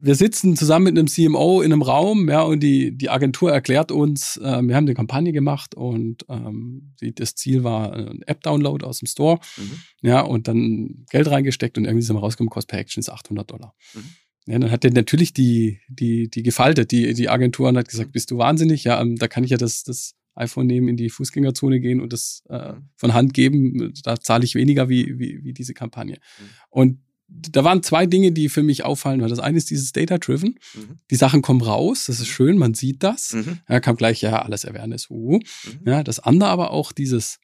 [0.03, 3.93] wir sitzen zusammen mit einem CMO in einem Raum, ja, und die, die Agentur erklärt
[3.93, 8.85] uns, äh, wir haben eine Kampagne gemacht und ähm, die, das Ziel war ein App-Download
[8.85, 9.73] aus dem Store, mhm.
[10.03, 13.51] ja, und dann Geld reingesteckt und irgendwie sind wir rausgekommen, Cost per Action ist 800
[13.51, 13.75] Dollar.
[13.95, 14.05] Mhm.
[14.47, 18.09] Ja, dann hat der natürlich die, die, die gefaltet, die, die Agentur und hat gesagt,
[18.09, 18.12] mhm.
[18.12, 18.84] bist du wahnsinnig?
[18.84, 22.12] Ja, ähm, da kann ich ja das, das iPhone nehmen, in die Fußgängerzone gehen und
[22.12, 23.93] das äh, von Hand geben.
[24.03, 26.16] Da zahle ich weniger wie, wie, wie diese Kampagne.
[26.16, 26.45] Mhm.
[26.70, 29.20] Und da waren zwei Dinge, die für mich auffallen.
[29.20, 30.59] Das eine ist dieses Data-Driven.
[30.74, 30.99] Mhm.
[31.11, 32.32] Die Sachen kommen raus, das ist mhm.
[32.32, 33.34] schön, man sieht das.
[33.34, 33.59] Mhm.
[33.68, 35.09] Ja, kam gleich, ja, alles Awareness.
[35.11, 35.38] Uh.
[35.38, 35.43] Mhm.
[35.86, 37.38] Ja, das andere aber auch dieses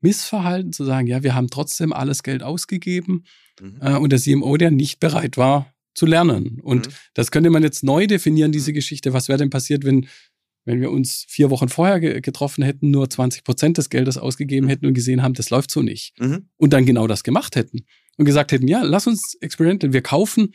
[0.00, 3.24] Missverhalten zu sagen, ja, wir haben trotzdem alles Geld ausgegeben
[3.80, 6.60] äh, und der CMO, der nicht bereit war, zu lernen.
[6.62, 6.92] Und mhm.
[7.14, 8.76] das könnte man jetzt neu definieren, diese mhm.
[8.76, 9.12] Geschichte.
[9.12, 10.06] Was wäre denn passiert, wenn,
[10.64, 14.66] wenn wir uns vier Wochen vorher ge getroffen hätten, nur 20 Prozent des Geldes ausgegeben
[14.66, 14.70] mhm.
[14.70, 16.18] hätten und gesehen haben, das läuft so nicht.
[16.18, 16.48] Mhm.
[16.56, 17.84] Und dann genau das gemacht hätten.
[18.16, 19.92] Und gesagt hätten, ja, lass uns experimental.
[19.92, 20.54] Wir kaufen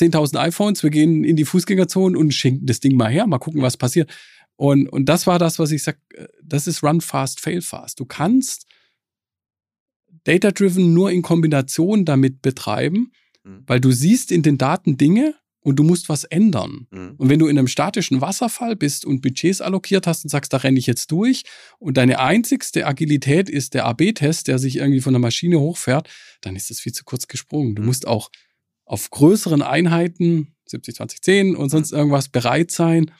[0.00, 3.62] 10.000 iPhones, wir gehen in die Fußgängerzone und schenken das Ding mal her, mal gucken,
[3.62, 4.10] was passiert.
[4.56, 8.00] Und, und das war das, was ich sag, äh, das ist Run Fast, Fail Fast.
[8.00, 8.66] Du kannst
[10.24, 13.12] Data-Driven nur in Kombination damit betreiben,
[13.48, 13.64] Mhm.
[13.66, 16.86] Weil du siehst in den Daten Dinge und du musst was ändern.
[16.90, 17.14] Mhm.
[17.18, 20.58] Und wenn du in einem statischen Wasserfall bist und Budgets allokiert hast und sagst, da
[20.58, 21.44] renne ich jetzt durch
[21.78, 26.08] und deine einzigste Agilität ist der AB-Test, der sich irgendwie von der Maschine hochfährt,
[26.40, 27.74] dann ist das viel zu kurz gesprungen.
[27.74, 27.88] Du mhm.
[27.88, 28.30] musst auch
[28.84, 31.98] auf größeren Einheiten, 70, 20, 10 und sonst mhm.
[31.98, 33.10] irgendwas bereit sein,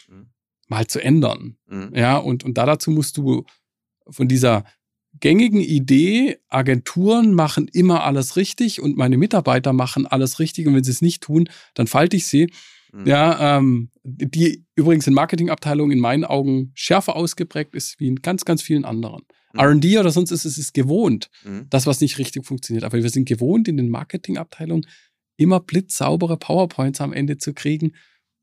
[0.69, 1.57] mal zu ändern.
[1.95, 3.45] Ja, und, und da dazu musst du
[4.11, 4.65] von dieser
[5.21, 10.85] gängigen Idee, Agenturen machen immer alles richtig und meine Mitarbeiter machen alles richtig und wenn
[10.85, 12.51] sie es nicht tun, dann falte ich sie.
[12.93, 13.07] Mhm.
[13.07, 18.45] Ja, ähm, die übrigens in Marketingabteilungen in meinen Augen schärfer ausgeprägt ist wie in ganz,
[18.45, 19.25] ganz vielen anderen.
[19.53, 19.61] Mhm.
[19.61, 21.67] RD oder sonst ist es ist gewohnt, mhm.
[21.71, 22.85] das, was nicht richtig funktioniert.
[22.85, 24.87] Aber wir sind gewohnt, in den Marketingabteilungen
[25.37, 27.93] immer blitzsaubere PowerPoints am Ende zu kriegen,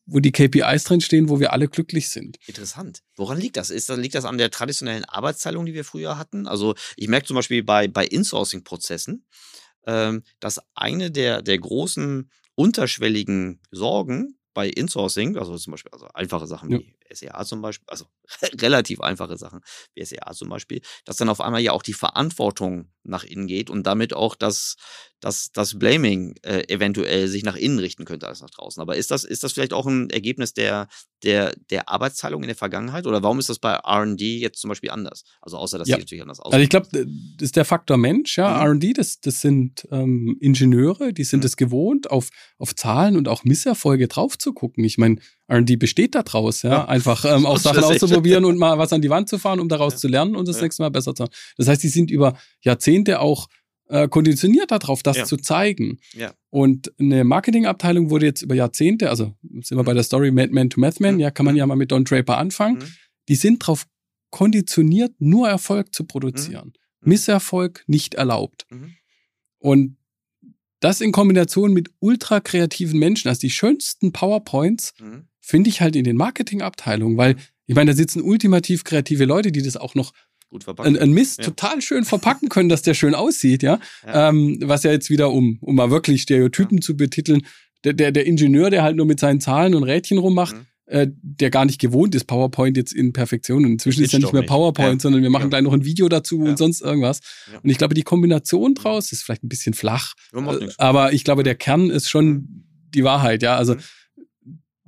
[0.06, 2.38] wo die KPIs drinstehen, wo wir alle glücklich sind.
[2.48, 3.02] Interessant.
[3.16, 3.70] Woran liegt das?
[3.70, 6.48] Ist, liegt das an der traditionellen Arbeitsteilung, die wir früher hatten?
[6.48, 9.26] Also ich merke zum Beispiel bei, bei Insourcing-Prozessen,
[9.88, 16.48] ähm, dass eine der, der großen unterschwelligen Sorgen bei Insourcing, also zum Beispiel also einfache
[16.48, 16.80] Sachen ja.
[16.80, 18.06] wie SEA zum Beispiel, also
[18.62, 19.62] relativ einfache Sachen
[19.94, 23.70] wie SEA zum Beispiel, dass dann auf einmal ja auch die Verantwortung nach innen geht
[23.70, 24.76] und damit auch das,
[25.20, 28.82] das, das Blaming äh, eventuell sich nach innen richten könnte als nach draußen.
[28.82, 30.88] Aber ist das, ist das vielleicht auch ein Ergebnis der,
[31.24, 33.08] der, der Arbeitsteilung in der Vergangenheit?
[33.08, 35.24] Oder warum ist das bei RD jetzt zum Beispiel anders?
[35.42, 35.96] Also außer dass ja.
[35.96, 36.54] sie natürlich anders aussehen.
[36.54, 37.06] Also ich glaube, das
[37.42, 38.64] ist der Faktor Mensch, ja.
[38.64, 38.78] Mhm.
[38.78, 41.48] RD, das, das sind ähm, Ingenieure, die sind mhm.
[41.48, 44.84] es gewohnt, auf, auf Zahlen und auch Misserfolge drauf zu gucken.
[44.84, 45.18] Ich meine,
[45.52, 46.86] RD besteht daraus, ja, ja.
[46.86, 49.94] einfach ähm, auch Sachen auszuprobieren und mal was an die Wand zu fahren, um daraus
[49.94, 50.00] ja.
[50.00, 50.64] zu lernen und das ja.
[50.64, 51.34] nächste Mal besser zu machen.
[51.58, 53.48] Das heißt, sie sind über Jahrzehnte auch
[53.88, 56.00] äh, konditioniert darauf, das zu zeigen.
[56.14, 56.34] Ja.
[56.50, 60.80] Und eine Marketingabteilung wurde jetzt über Jahrzehnte, also sind wir bei der Story Madman to
[60.80, 61.20] Mathman, mhm.
[61.20, 62.80] ja, kann man ja mal mit Don Draper anfangen.
[62.80, 62.88] Mhm.
[63.30, 63.86] Die sind darauf
[64.32, 66.74] konditioniert, nur Erfolg zu produzieren.
[67.02, 67.10] Mhm.
[67.10, 68.66] Misserfolg nicht erlaubt.
[68.70, 68.96] Mhm.
[69.60, 69.98] Und
[70.80, 75.28] das in Kombination mit ultra kreativen Menschen, also die schönsten PowerPoints, mhm.
[75.40, 77.38] finde ich halt in den Marketingabteilungen, weil
[77.68, 80.14] ich meine, da sitzen ultimativ kreative Leute, die das auch noch.
[80.78, 81.46] Ein, ein Mist ja.
[81.46, 83.80] total schön verpacken können, dass der schön aussieht, ja.
[84.06, 84.30] ja.
[84.30, 86.82] Ähm, was ja jetzt wieder, um, um mal wirklich Stereotypen ja.
[86.82, 87.42] zu betiteln,
[87.84, 90.66] der, der, der Ingenieur, der halt nur mit seinen Zahlen und Rädchen rummacht, mhm.
[90.86, 93.66] äh, der gar nicht gewohnt ist, PowerPoint jetzt in Perfektion.
[93.66, 96.40] Und inzwischen ist ja nicht mehr PowerPoint, sondern wir machen gleich noch ein Video dazu
[96.40, 97.20] und sonst irgendwas.
[97.62, 100.14] Und ich glaube, die Kombination draus ist vielleicht ein bisschen flach.
[100.34, 102.64] Äh, aber ich glaube, der Kern ist schon mhm.
[102.94, 103.58] die Wahrheit, ja.
[103.58, 103.80] Also mhm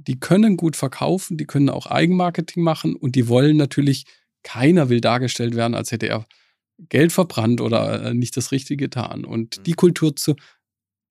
[0.07, 4.05] die können gut verkaufen, die können auch Eigenmarketing machen und die wollen natürlich,
[4.43, 6.25] keiner will dargestellt werden, als hätte er
[6.77, 9.25] Geld verbrannt oder äh, nicht das Richtige getan.
[9.25, 9.75] Und die mhm.
[9.75, 10.35] Kultur zu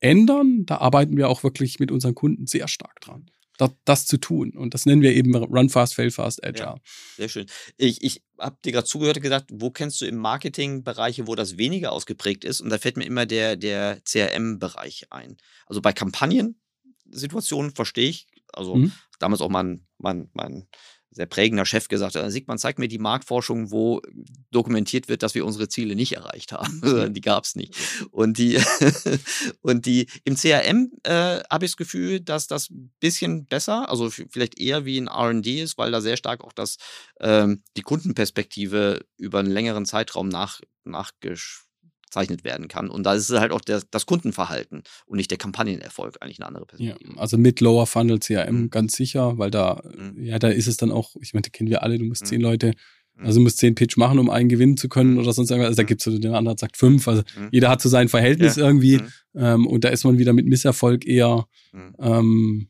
[0.00, 3.30] ändern, da arbeiten wir auch wirklich mit unseren Kunden sehr stark dran.
[3.58, 4.50] Das, das, zu tun.
[4.50, 6.66] Und das nennen wir eben Run Fast, Fail Fast, Agile.
[6.66, 6.76] Ja,
[7.16, 7.46] sehr schön.
[7.78, 11.34] Ich, ich habe dir gerade zugehört und gesagt, wo kennst du im Marketing Bereiche, wo
[11.34, 12.60] das weniger ausgeprägt ist?
[12.60, 15.38] Und da fällt mir immer der, der CRM-Bereich ein.
[15.64, 18.92] Also bei Kampagnensituationen verstehe ich also mhm.
[19.18, 20.68] damals auch mein, mein, mein
[21.16, 24.02] sehr prägender Chef gesagt hat, Sigmund, zeig mir die Marktforschung, wo
[24.50, 26.82] dokumentiert wird, dass wir unsere Ziele nicht erreicht haben.
[27.14, 27.74] Die gab es nicht.
[28.10, 28.60] Und die,
[29.62, 34.10] und die im CRM äh, habe ich das Gefühl, dass das ein bisschen besser, also
[34.10, 36.76] vielleicht eher wie in RD ist, weil da sehr stark auch das,
[37.20, 41.65] ähm, die Kundenperspektive über einen längeren Zeitraum nach, nachgesch
[42.16, 42.88] gezeichnet werden kann.
[42.88, 46.48] Und da ist es halt auch der, das Kundenverhalten und nicht der Kampagnenerfolg eigentlich eine
[46.48, 47.12] andere Perspektive.
[47.12, 48.70] Ja, also mit Lower Funnel CRM mhm.
[48.70, 50.24] ganz sicher, weil da, mhm.
[50.24, 52.26] ja, da ist es dann auch, ich meine, die kennen wir alle, du musst mhm.
[52.26, 52.72] zehn Leute
[53.16, 53.26] mhm.
[53.26, 55.18] also du musst zehn Pitch machen, um einen gewinnen zu können mhm.
[55.18, 55.68] oder sonst irgendwas.
[55.68, 55.88] Also da mhm.
[55.88, 57.06] gibt es so den anderen sagt fünf.
[57.06, 58.66] Also jeder hat so sein Verhältnis ja.
[58.66, 59.00] irgendwie.
[59.34, 61.46] Ähm, und da ist man wieder mit Misserfolg eher
[61.98, 62.68] ähm,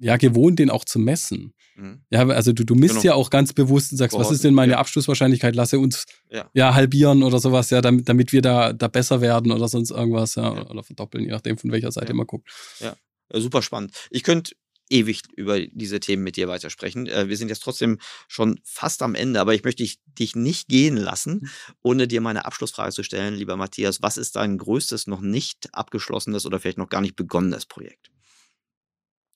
[0.00, 1.52] ja gewohnt, den auch zu messen.
[1.78, 2.00] Mhm.
[2.10, 3.04] Ja, also du, du misst genau.
[3.04, 4.78] ja auch ganz bewusst und sagst, Boah, was ist denn meine ja.
[4.78, 5.54] Abschlusswahrscheinlichkeit?
[5.54, 6.50] Lasse uns ja.
[6.52, 6.74] ja.
[6.74, 10.54] halbieren oder sowas, ja, damit, damit wir da, da besser werden oder sonst irgendwas, ja,
[10.54, 10.66] ja.
[10.68, 12.48] oder verdoppeln, je nachdem, von welcher Seite man guckt.
[12.80, 12.96] Ja.
[13.32, 13.92] super spannend.
[14.10, 14.54] Ich könnte
[14.90, 17.06] ewig über diese Themen mit dir weitersprechen.
[17.06, 19.86] Äh, wir sind jetzt trotzdem schon fast am Ende, aber ich möchte
[20.18, 21.48] dich nicht gehen lassen, mhm.
[21.82, 24.02] ohne dir meine Abschlussfrage zu stellen, lieber Matthias.
[24.02, 28.10] Was ist dein größtes, noch nicht abgeschlossenes oder vielleicht noch gar nicht begonnenes Projekt?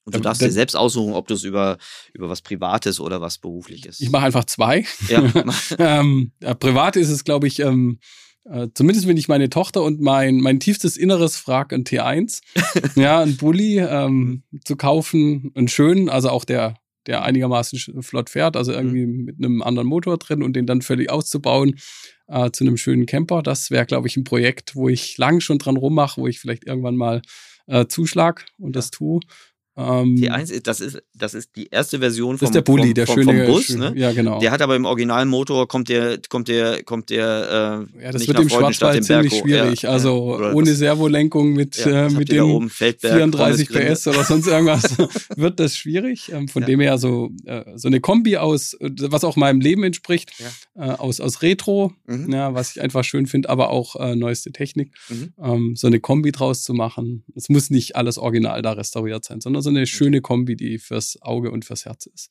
[0.05, 1.79] Und du ähm, darfst dir selbst aussuchen, ob du es über,
[2.13, 4.01] über was Privates oder was Berufliches.
[4.01, 4.85] Ich mache einfach zwei.
[5.09, 5.33] Ja.
[5.79, 7.99] ähm, ja, privat ist es, glaube ich, ähm,
[8.45, 12.41] äh, zumindest wenn ich meine Tochter und mein, mein tiefstes Inneres frage, ein T1,
[12.97, 16.75] ja, ein Bulli ähm, zu kaufen, einen schönen, also auch der,
[17.07, 19.25] der einigermaßen flott fährt, also irgendwie mhm.
[19.25, 21.79] mit einem anderen Motor drin und den dann völlig auszubauen
[22.27, 23.43] äh, zu einem schönen Camper.
[23.43, 26.65] Das wäre, glaube ich, ein Projekt, wo ich lang schon dran rummache, wo ich vielleicht
[26.65, 27.23] irgendwann mal
[27.67, 28.73] äh, zuschlag und ja.
[28.81, 29.21] das tue.
[29.75, 32.95] Ähm, T1, das ist, das ist die erste Version vom, das ist der Bulli, vom,
[32.95, 33.65] der vom, schöne, vom Bus.
[33.65, 33.99] Schöne, ne?
[33.99, 34.39] Ja, genau.
[34.39, 38.39] Der hat aber im Originalmotor, kommt der, kommt der, kommt der, äh, Ja, das wird
[38.39, 39.83] im Schwarzwald ziemlich schwierig.
[39.83, 44.99] Ja, also ja, ohne Servolenkung mit, ja, äh, mit dem 34 PS oder sonst irgendwas
[45.37, 46.31] wird das schwierig.
[46.33, 50.33] Ähm, von dem her so, äh, so eine Kombi aus, was auch meinem Leben entspricht,
[50.75, 52.31] äh, aus, aus Retro, mhm.
[52.31, 54.93] ja, was ich einfach schön finde, aber auch äh, neueste Technik.
[55.09, 55.33] Mhm.
[55.43, 57.25] Ähm, so eine Kombi draus zu machen.
[57.35, 61.21] Es muss nicht alles original da restauriert sein, sondern so eine schöne Kombi, die fürs
[61.23, 62.31] Auge und fürs Herz ist.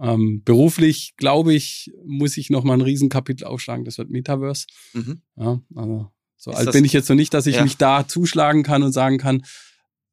[0.00, 3.84] Ähm, beruflich, glaube ich, muss ich noch mal ein Riesenkapitel aufschlagen.
[3.84, 4.66] Das wird Metaverse.
[4.92, 5.22] Mhm.
[5.36, 7.62] Ja, also so alt bin ich jetzt noch nicht, dass ich ja.
[7.62, 9.42] mich da zuschlagen kann und sagen kann,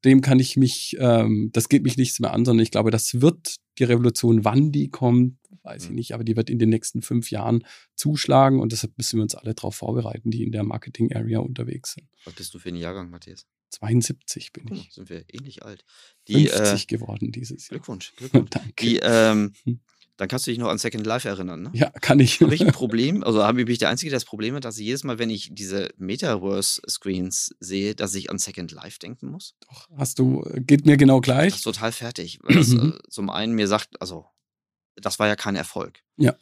[0.04, 3.20] dem kann ich mich, ähm, das geht mich nichts mehr an, sondern ich glaube, das
[3.20, 5.90] wird die Revolution, wann die kommt, weiß mhm.
[5.90, 9.22] ich nicht, aber die wird in den nächsten fünf Jahren zuschlagen und deshalb müssen wir
[9.22, 12.08] uns alle darauf vorbereiten, die in der Marketing-Area unterwegs sind.
[12.24, 13.46] Was bist du für ein Jahrgang, Matthias?
[13.72, 14.88] 72 bin ich.
[14.90, 15.84] Oh, sind wir ähnlich alt.
[16.28, 17.78] Die, 50 äh, geworden dieses Jahr.
[17.78, 18.50] Glückwunsch, Glückwunsch.
[18.50, 18.72] Danke.
[18.80, 19.80] Die, ähm, hm.
[20.16, 21.70] dann kannst du dich noch an Second Life erinnern, ne?
[21.74, 22.40] Ja, kann ich.
[22.40, 24.86] Habe ich ein Problem, also habe ich der Einzige, der das Problem hat, dass ich
[24.86, 29.54] jedes Mal, wenn ich diese Metaverse-Screens sehe, dass ich an Second Life denken muss?
[29.68, 31.50] Doch, hast du, geht mir genau gleich.
[31.50, 32.38] Das ist total fertig.
[32.46, 34.26] Das äh, zum einen mir sagt, also,
[34.96, 36.00] das war ja kein Erfolg.
[36.16, 36.36] Ja.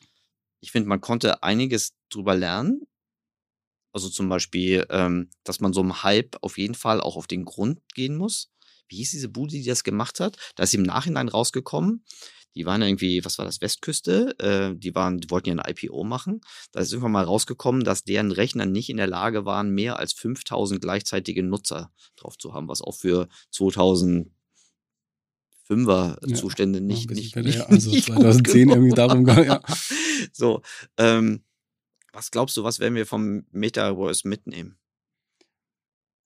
[0.60, 2.82] Ich finde, man konnte einiges drüber lernen,
[3.92, 7.44] also zum Beispiel, ähm, dass man so einem Hype auf jeden Fall auch auf den
[7.44, 8.50] Grund gehen muss.
[8.88, 10.36] Wie hieß diese Bude, die das gemacht hat?
[10.56, 12.04] Da ist im Nachhinein rausgekommen.
[12.56, 14.36] Die waren irgendwie, was war das, Westküste?
[14.40, 16.40] Äh, die waren, die wollten ja ein IPO machen.
[16.72, 20.12] Da ist irgendwann mal rausgekommen, dass deren Rechner nicht in der Lage waren, mehr als
[20.14, 24.30] 5000 gleichzeitige Nutzer drauf zu haben, was auch für 2000
[25.62, 29.62] Fünfer Zustände ja, nicht, nicht, nicht, also nicht 2010 irgendwie darum ja.
[30.32, 30.62] So,
[30.96, 31.44] ähm,
[32.12, 34.78] was glaubst du, was werden wir vom Metaverse mitnehmen?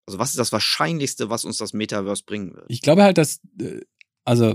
[0.07, 2.67] Also, was ist das Wahrscheinlichste, was uns das Metaverse bringen wird?
[2.69, 3.81] Ich glaube halt, dass, äh,
[4.25, 4.55] also,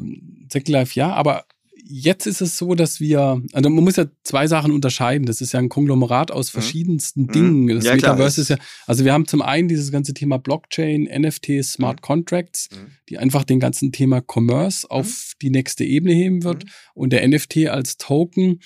[0.50, 1.46] Second Life ja, aber
[1.92, 5.26] jetzt ist es so, dass wir, also man muss ja zwei Sachen unterscheiden.
[5.26, 6.52] Das ist ja ein Konglomerat aus mhm.
[6.52, 7.32] verschiedensten mhm.
[7.32, 7.68] Dingen.
[7.68, 11.10] Das ja, Metaverse klar, ist ja, also wir haben zum einen dieses ganze Thema Blockchain,
[11.12, 12.02] NFTs, Smart mhm.
[12.02, 12.92] Contracts, mhm.
[13.10, 14.92] die einfach den ganzen Thema Commerce mhm.
[14.92, 16.64] auf die nächste Ebene heben wird.
[16.64, 16.70] Mhm.
[16.94, 18.60] Und der NFT als Token,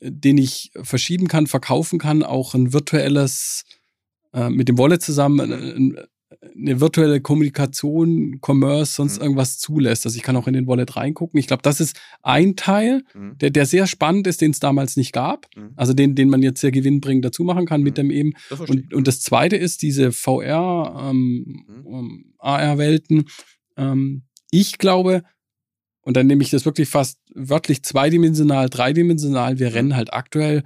[0.00, 3.64] den ich verschieben kann, verkaufen kann, auch ein virtuelles
[4.32, 5.98] äh, mit dem Wallet zusammen ein,
[6.42, 9.24] eine virtuelle Kommunikation, Commerce, sonst mhm.
[9.24, 10.06] irgendwas zulässt.
[10.06, 11.38] Also ich kann auch in den Wallet reingucken.
[11.38, 13.36] Ich glaube, das ist ein Teil, mhm.
[13.38, 15.46] der, der sehr spannend ist, den es damals nicht gab.
[15.54, 15.72] Mhm.
[15.76, 18.08] Also den, den man jetzt sehr gewinnbringend dazu machen kann mit mhm.
[18.08, 18.32] dem eben.
[18.68, 21.94] Und, und das zweite ist diese VR, ähm, mhm.
[21.94, 23.26] ähm AR-Welten.
[23.76, 25.22] Ähm, ich glaube,
[26.02, 29.58] und dann nehme ich das wirklich fast wörtlich zweidimensional, dreidimensional.
[29.58, 29.74] Wir mhm.
[29.74, 30.64] rennen halt aktuell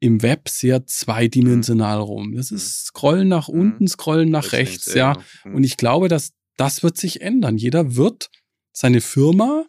[0.00, 2.34] im Web sehr zweidimensional rum.
[2.34, 3.60] Das ist Scrollen nach mhm.
[3.60, 5.16] unten, Scrollen nach rechts, ja.
[5.44, 5.54] Mhm.
[5.56, 7.56] Und ich glaube, dass das wird sich ändern.
[7.56, 8.30] Jeder wird
[8.72, 9.64] seine Firma,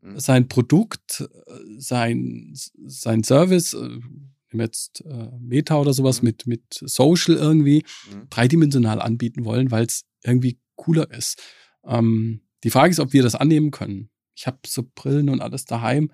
[0.00, 0.18] mhm.
[0.18, 1.28] sein Produkt,
[1.78, 2.52] sein,
[2.86, 4.00] sein Service, äh,
[4.52, 7.84] jetzt äh, Meta oder sowas mit, mit Social irgendwie
[8.30, 11.42] dreidimensional anbieten wollen, weil es irgendwie cooler ist.
[11.84, 14.10] Ähm, die Frage ist, ob wir das annehmen können.
[14.36, 16.10] Ich habe so Brillen und alles daheim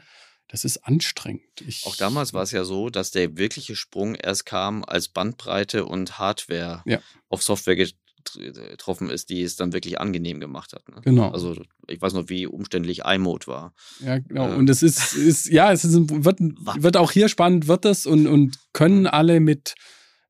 [0.50, 1.62] das ist anstrengend.
[1.64, 5.84] Ich, auch damals war es ja so, dass der wirkliche Sprung erst kam, als Bandbreite
[5.84, 7.00] und Hardware ja.
[7.28, 10.88] auf Software getroffen ist, die es dann wirklich angenehm gemacht hat.
[10.88, 11.02] Ne?
[11.04, 11.30] Genau.
[11.30, 13.74] Also ich weiß noch, wie umständlich iMode war.
[14.00, 14.50] Ja, genau.
[14.50, 15.94] Äh, und es ist, ist ja, es ist,
[16.24, 19.74] wird, wird auch hier spannend, wird es und, und können alle mit,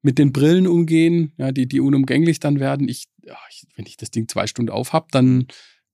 [0.03, 2.91] mit den Brillen umgehen, ja, die, die unumgänglich dann werden.
[2.91, 5.47] Ich, ich wenn ich das Ding zwei Stunden auf habe, dann mhm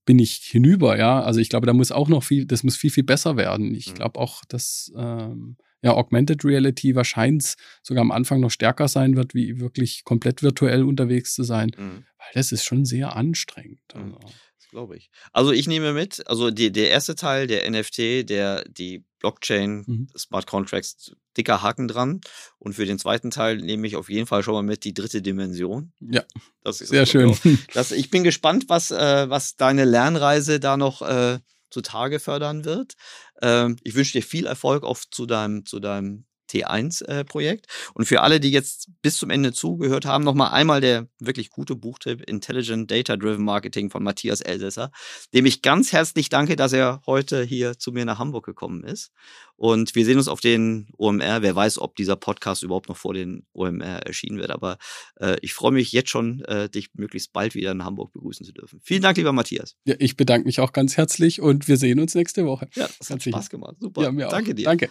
[0.07, 1.21] bin ich hinüber, ja.
[1.23, 3.75] Also ich glaube, da muss auch noch viel, das muss viel, viel besser werden.
[3.75, 3.95] Ich mhm.
[3.95, 9.35] glaube auch, dass ähm, ja Augmented Reality wahrscheinlich sogar am Anfang noch stärker sein wird,
[9.35, 11.73] wie wirklich komplett virtuell unterwegs zu sein.
[11.77, 12.05] Mhm.
[12.19, 13.81] Weil das ist schon sehr anstrengend.
[13.95, 14.17] Mhm.
[14.57, 15.11] Also glaube ich.
[15.33, 20.09] Also ich nehme mit, also die, der erste Teil, der NFT, der die Blockchain, mhm.
[20.17, 22.21] Smart Contracts, dicker Haken dran.
[22.59, 25.23] Und für den zweiten Teil nehme ich auf jeden Fall schon mal mit die dritte
[25.23, 25.93] Dimension.
[26.01, 26.25] Ja.
[26.63, 27.37] Das ist sehr schön.
[27.73, 31.39] Das, ich bin gespannt, was, äh, was deine Lernreise da noch äh,
[31.71, 32.95] zutage fördern wird.
[33.43, 37.67] Ähm, ich wünsche dir viel Erfolg auf zu deinem, zu deinem T1-Projekt.
[37.67, 41.51] Äh, und für alle, die jetzt bis zum Ende zugehört haben, nochmal einmal der wirklich
[41.51, 44.91] gute Buchtipp Intelligent Data Driven Marketing von Matthias Elsässer,
[45.35, 49.13] dem ich ganz herzlich danke, dass er heute hier zu mir nach Hamburg gekommen ist.
[49.57, 51.41] Und wir sehen uns auf den OMR.
[51.41, 54.51] Wer weiß, ob dieser Podcast überhaupt noch vor den OMR erschienen wird.
[54.51, 54.77] Aber
[55.19, 58.53] äh, ich freue mich jetzt schon, äh, dich möglichst bald wieder in Hamburg begrüßen zu
[58.53, 58.81] dürfen.
[58.83, 59.77] Vielen Dank, lieber Matthias.
[59.85, 62.69] Ja, ich bedanke mich auch ganz herzlich und wir sehen uns nächste Woche.
[62.75, 63.77] Ja, das hat Spaß gemacht.
[63.81, 64.13] Super.
[64.13, 64.65] Ja, Danke dir.
[64.65, 64.91] Danke.